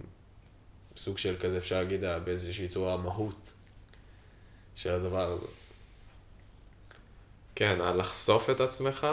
[0.97, 3.51] סוג של כזה, אפשר להגיד, באיזושהי צורה המהות
[4.75, 5.47] של הדבר הזה.
[7.61, 9.07] כן, לחשוף את עצמך,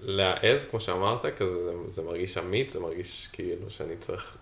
[0.00, 4.36] להעז, כמו שאמרת, כזה, זה, זה מרגיש אמיץ, זה מרגיש כאילו שאני צריך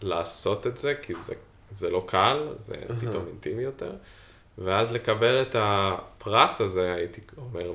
[0.00, 1.34] לעשות את זה, כי זה,
[1.76, 3.92] זה לא קל, זה פתאום אינטימי יותר.
[4.58, 7.72] ואז לקבל את הפרס הזה, הייתי אומר,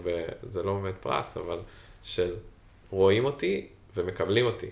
[0.52, 1.60] זה לא באמת פרס, אבל
[2.04, 2.36] של
[2.90, 4.70] רואים אותי ומקבלים אותי.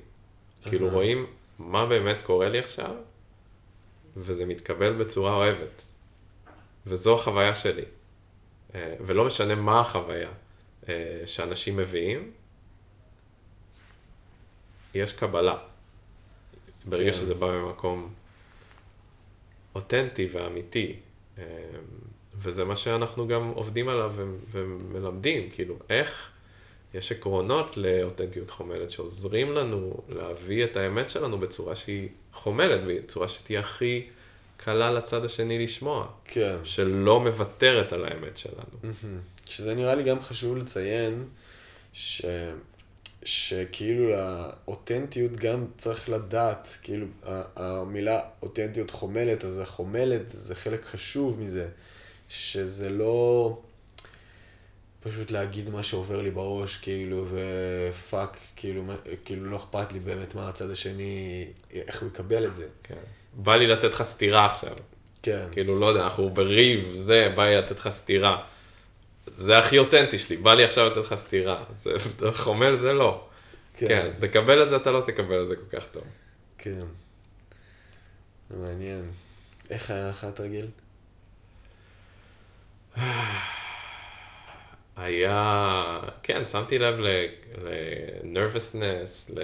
[0.64, 1.26] כאילו רואים
[1.60, 2.96] מה באמת קורה לי עכשיו,
[4.18, 5.84] וזה מתקבל בצורה אוהבת.
[6.88, 7.86] וזו החוויה שלי.
[8.76, 10.30] אה, ולא משנה מה החוויה
[10.90, 12.32] אה, שאנשים מביאים,
[14.94, 15.58] יש קבלה.
[16.86, 17.18] ברגע כן.
[17.18, 18.14] שזה בא ממקום
[19.76, 20.96] אותנטי ואמיתי.
[21.38, 21.44] אה,
[22.36, 24.14] וזה מה שאנחנו גם עובדים עליו
[24.52, 26.32] ומלמדים, כאילו, איך
[26.94, 33.60] יש עקרונות לאותנטיות חומלת שעוזרים לנו להביא את האמת שלנו בצורה שהיא חומלת, בצורה שתהיה
[33.60, 34.08] הכי
[34.64, 36.08] קלה לצד השני לשמוע.
[36.26, 36.56] כן.
[36.64, 38.94] שלא מוותרת על האמת שלנו.
[39.46, 41.28] שזה נראה לי גם חשוב לציין,
[41.94, 42.26] ש...
[43.24, 47.06] שכאילו האותנטיות גם צריך לדעת, כאילו
[47.56, 51.68] המילה אותנטיות חומלת, אז החומלת זה חלק חשוב מזה,
[52.30, 53.58] שזה לא
[55.00, 58.84] פשוט להגיד מה שעובר לי בראש, כאילו, ופאק, כאילו,
[59.26, 62.68] כאילו לא אכפת לי באמת מה הצד השני, איך הוא יקבל את זה.
[62.84, 62.96] כן.
[63.44, 64.76] בא לי לתת לך סטירה עכשיו.
[65.24, 65.46] כן.
[65.52, 68.44] כאילו, לא יודע, אנחנו בריב, זה, בא לי לתת לך סטירה.
[69.36, 71.64] זה הכי אותנטי שלי, בא לי עכשיו לתת לך סטירה.
[72.18, 73.28] זה חומל זה לא.
[73.78, 73.88] כן.
[73.88, 76.04] כן, תקבל את זה, אתה לא תקבל את זה כל כך טוב.
[76.58, 76.80] כן.
[78.50, 79.12] מעניין.
[79.70, 80.68] איך היה לך התרגיל?
[84.98, 89.42] היה, כן, שמתי לב ל-nervousness, ל...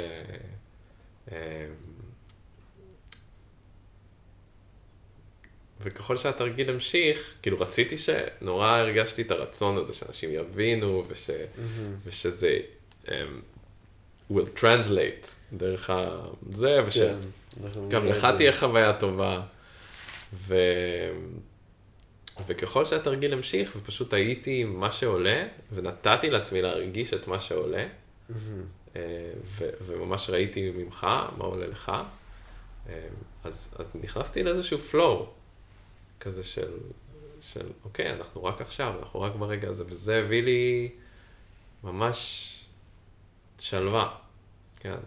[5.81, 11.61] וככל שהתרגיל המשיך, כאילו רציתי שנורא הרגשתי את הרצון הזה, שאנשים יבינו, וש, mm-hmm.
[12.05, 12.59] ושזה
[13.05, 13.09] um,
[14.31, 15.89] will translate דרך
[16.51, 17.19] זה, ושגם
[17.89, 19.41] כן, לך תהיה חוויה טובה.
[20.33, 20.55] ו...
[22.47, 28.33] וככל שהתרגיל המשיך, ופשוט הייתי עם מה שעולה, ונתתי לעצמי להרגיש את מה שעולה, mm-hmm.
[29.57, 31.07] ו- וממש ראיתי ממך
[31.37, 31.91] מה עולה לך,
[32.89, 33.07] אה,
[33.43, 35.25] אז, אז נכנסתי לאיזשהו flow,
[36.19, 36.77] כזה של,
[37.41, 40.89] של, אוקיי, אנחנו רק עכשיו, אנחנו רק ברגע הזה, וזה הביא לי
[41.83, 42.51] ממש
[43.59, 44.15] שלווה,
[44.79, 44.97] כן.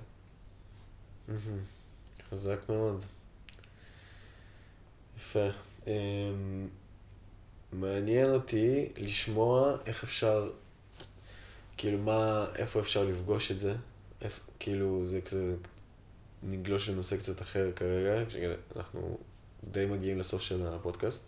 [2.31, 3.05] חזק מאוד.
[5.17, 5.49] יפה.
[5.87, 6.69] אמ,
[7.73, 10.51] מעניין אותי לשמוע איך אפשר,
[11.77, 13.75] כאילו מה, איפה אפשר לפגוש את זה,
[14.23, 15.57] איפ, כאילו זה כזה,
[16.43, 19.19] נגלוש לנושא קצת אחר כרגע, כשאנחנו
[19.65, 21.25] די מגיעים לסוף של הפודקאסט.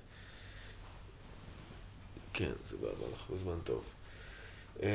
[2.32, 3.84] כן, זה בעבר, אנחנו בזמן טוב.
[4.82, 4.88] אמ,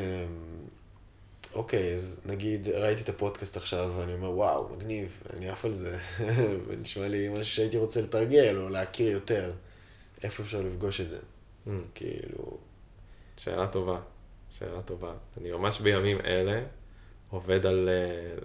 [1.54, 5.98] אוקיי, אז נגיד, ראיתי את הפודקאסט עכשיו, ואני אומר, וואו, מגניב, אני עף על זה.
[6.68, 9.52] ונשמע לי משהו שהייתי רוצה לתרגל, או להכיר יותר.
[10.24, 11.20] איפה אפשר לפגוש את זה?
[11.68, 11.70] Mm.
[11.96, 12.58] כאילו...
[13.38, 14.00] שאלה טובה,
[14.52, 15.14] שאלה טובה.
[15.38, 16.62] אני ממש בימים אלה
[17.30, 17.90] עובד על
[18.40, 18.44] uh,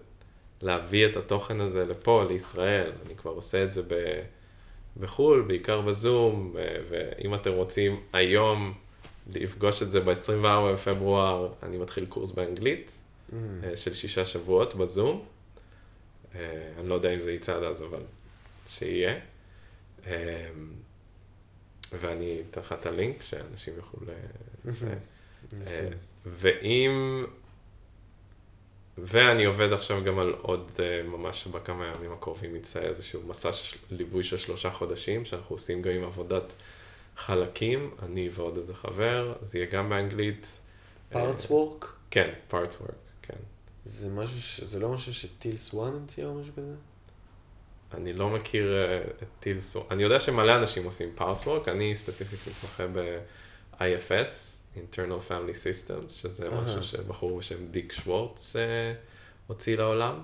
[0.63, 2.93] להביא את התוכן הזה לפה, לישראל.
[3.07, 4.23] אני כבר עושה את זה ב,
[4.97, 8.75] בחו"ל, בעיקר בזום, ו- ואם אתם רוצים היום
[9.27, 12.91] לפגוש את זה ב-24 בפברואר, אני מתחיל קורס באנגלית
[13.33, 15.25] אה, של שישה שבועות בזום.
[16.35, 18.03] אה, אני לא יודע אם זה יצא עד אז, אבל
[18.69, 19.19] שיהיה.
[20.07, 20.51] אה,
[21.93, 24.01] ואני אתן לך את הלינק שאנשים יוכלו.
[25.67, 25.89] אה,
[26.27, 27.25] ואם...
[29.05, 33.77] ואני עובד עכשיו גם על עוד, אה, ממש בכמה ימים הקרובים יצא איזשהו מסע של
[33.91, 36.53] ליווי של שלושה חודשים, שאנחנו עושים גם עם עבודת
[37.17, 40.47] חלקים, אני ועוד איזה חבר, זה יהיה גם באנגלית.
[41.13, 41.93] פארטס אה, וורק?
[42.11, 42.93] כן, parts work,
[43.23, 43.37] כן.
[43.85, 46.75] זה משהו, ש- זה לא משהו שטילס וואן המציאה או משהו כזה?
[47.95, 52.39] אני לא מכיר אה, את טילסו, אני יודע שמלא אנשים עושים parts work, אני ספציפית
[52.49, 56.61] מתמחה ב-IFS, internal family systems, שזה אהה.
[56.65, 58.93] משהו שבחור בשם דיק שוורץ אה,
[59.47, 60.23] הוציא לעולם.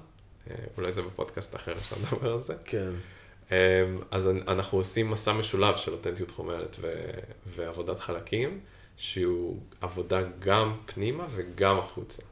[0.50, 2.54] אה, אולי זה בפודקאסט אחר אפשר לדבר על זה.
[2.64, 2.90] כן.
[3.50, 3.56] אמ,
[4.10, 6.90] אז אנ- אנחנו עושים מסע משולב של אותנטיות חומרת ו-
[7.56, 8.60] ועבודת חלקים,
[8.96, 12.22] שהוא עבודה גם פנימה וגם החוצה.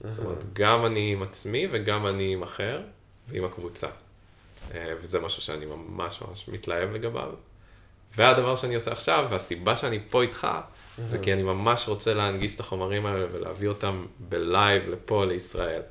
[0.00, 2.80] זאת אומרת, גם אני עם עצמי וגם אני עם אחר
[3.28, 3.88] ועם הקבוצה.
[4.74, 7.32] אה, וזה משהו שאני ממש ממש מתלהב לגביו.
[8.16, 10.48] והדבר שאני עושה עכשיו, והסיבה שאני פה איתך,
[11.08, 15.82] זה כי אני ממש רוצה להנגיש את החומרים האלה ולהביא אותם בלייב לפה, לישראל.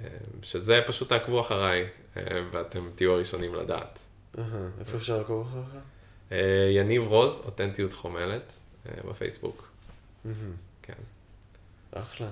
[0.00, 0.08] אה,
[0.42, 3.98] שזה פשוט תעקבו אחריי, אה, ואתם תהיו הראשונים לדעת.
[4.38, 5.82] אהה, איפה אפשר לעקוב אחריך?
[6.32, 8.52] אה, יניב רוז, אותנטיות חומלת,
[8.86, 9.68] אה, בפייסבוק.
[10.24, 10.52] מהמם.
[10.82, 10.92] כן.
[11.92, 12.28] אחלה.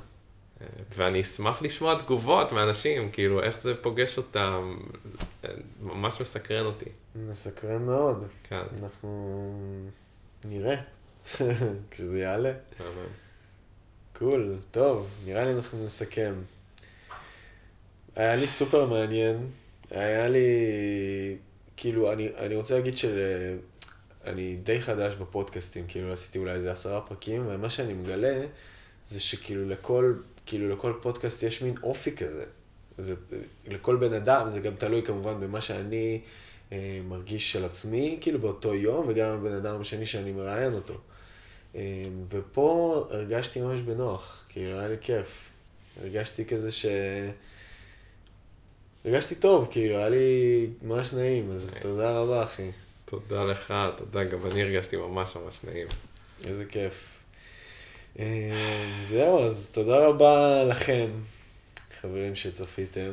[0.96, 4.78] ואני אשמח לשמוע תגובות מאנשים, כאילו, איך זה פוגש אותם,
[5.80, 6.90] ממש מסקרן אותי.
[7.14, 8.26] מסקרן מאוד.
[8.48, 9.52] כן, אנחנו
[10.44, 10.76] נראה
[11.90, 12.52] כשזה יעלה.
[12.80, 13.08] מהמם.
[14.18, 16.34] קול, טוב, נראה לי אנחנו נסכם.
[18.16, 19.50] היה לי סופר מעניין,
[19.90, 20.48] היה לי,
[21.76, 27.44] כאילו, אני, אני רוצה להגיד שאני די חדש בפודקאסטים, כאילו עשיתי אולי איזה עשרה פרקים,
[27.48, 28.46] ומה שאני מגלה
[29.04, 30.14] זה שכאילו לכל,
[30.46, 32.44] כאילו לכל פודקאסט יש מין אופי כזה.
[32.98, 33.14] זה,
[33.66, 36.20] לכל בן אדם, זה גם תלוי כמובן במה שאני
[36.72, 40.94] אה, מרגיש של עצמי, כאילו באותו יום, וגם הבן אדם השני שאני מראיין אותו.
[41.74, 41.80] אה,
[42.28, 45.50] ופה הרגשתי ממש בנוח, כאילו היה לי כיף.
[46.02, 46.86] הרגשתי כזה ש...
[49.04, 51.82] הרגשתי טוב, כאילו, היה לי ממש נעים, אז Nice.
[51.82, 52.70] תודה רבה, אחי.
[53.04, 55.86] תודה לך, תודה, גם אני הרגשתי ממש ממש נעים.
[56.44, 57.15] איזה כיף.
[58.18, 61.10] אה, זהו, אז תודה רבה לכם,
[62.00, 63.12] חברים שצפיתם,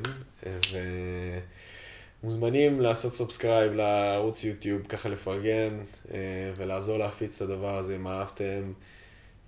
[2.24, 5.80] ומוזמנים לעשות subscribe לערוץ יוטיוב, ככה לפרגן,
[6.12, 6.18] אה,
[6.58, 8.74] ולעזור להפיץ את הדבר הזה אם אהבתם.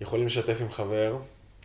[0.01, 1.17] יכולים לשתף עם חבר,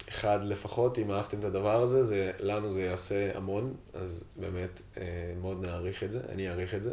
[0.08, 5.02] אחד לפחות, אם אהבתם את הדבר הזה, זה, לנו זה יעשה המון, אז באמת אה,
[5.40, 6.92] מאוד נעריך את זה, אני אעריך את זה.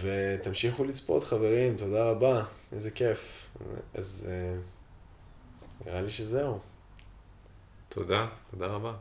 [0.00, 3.46] ותמשיכו לצפות, חברים, תודה רבה, איזה כיף.
[3.94, 4.28] אז
[5.80, 6.58] נראה לי שזהו.
[7.88, 8.94] תודה, תודה רבה.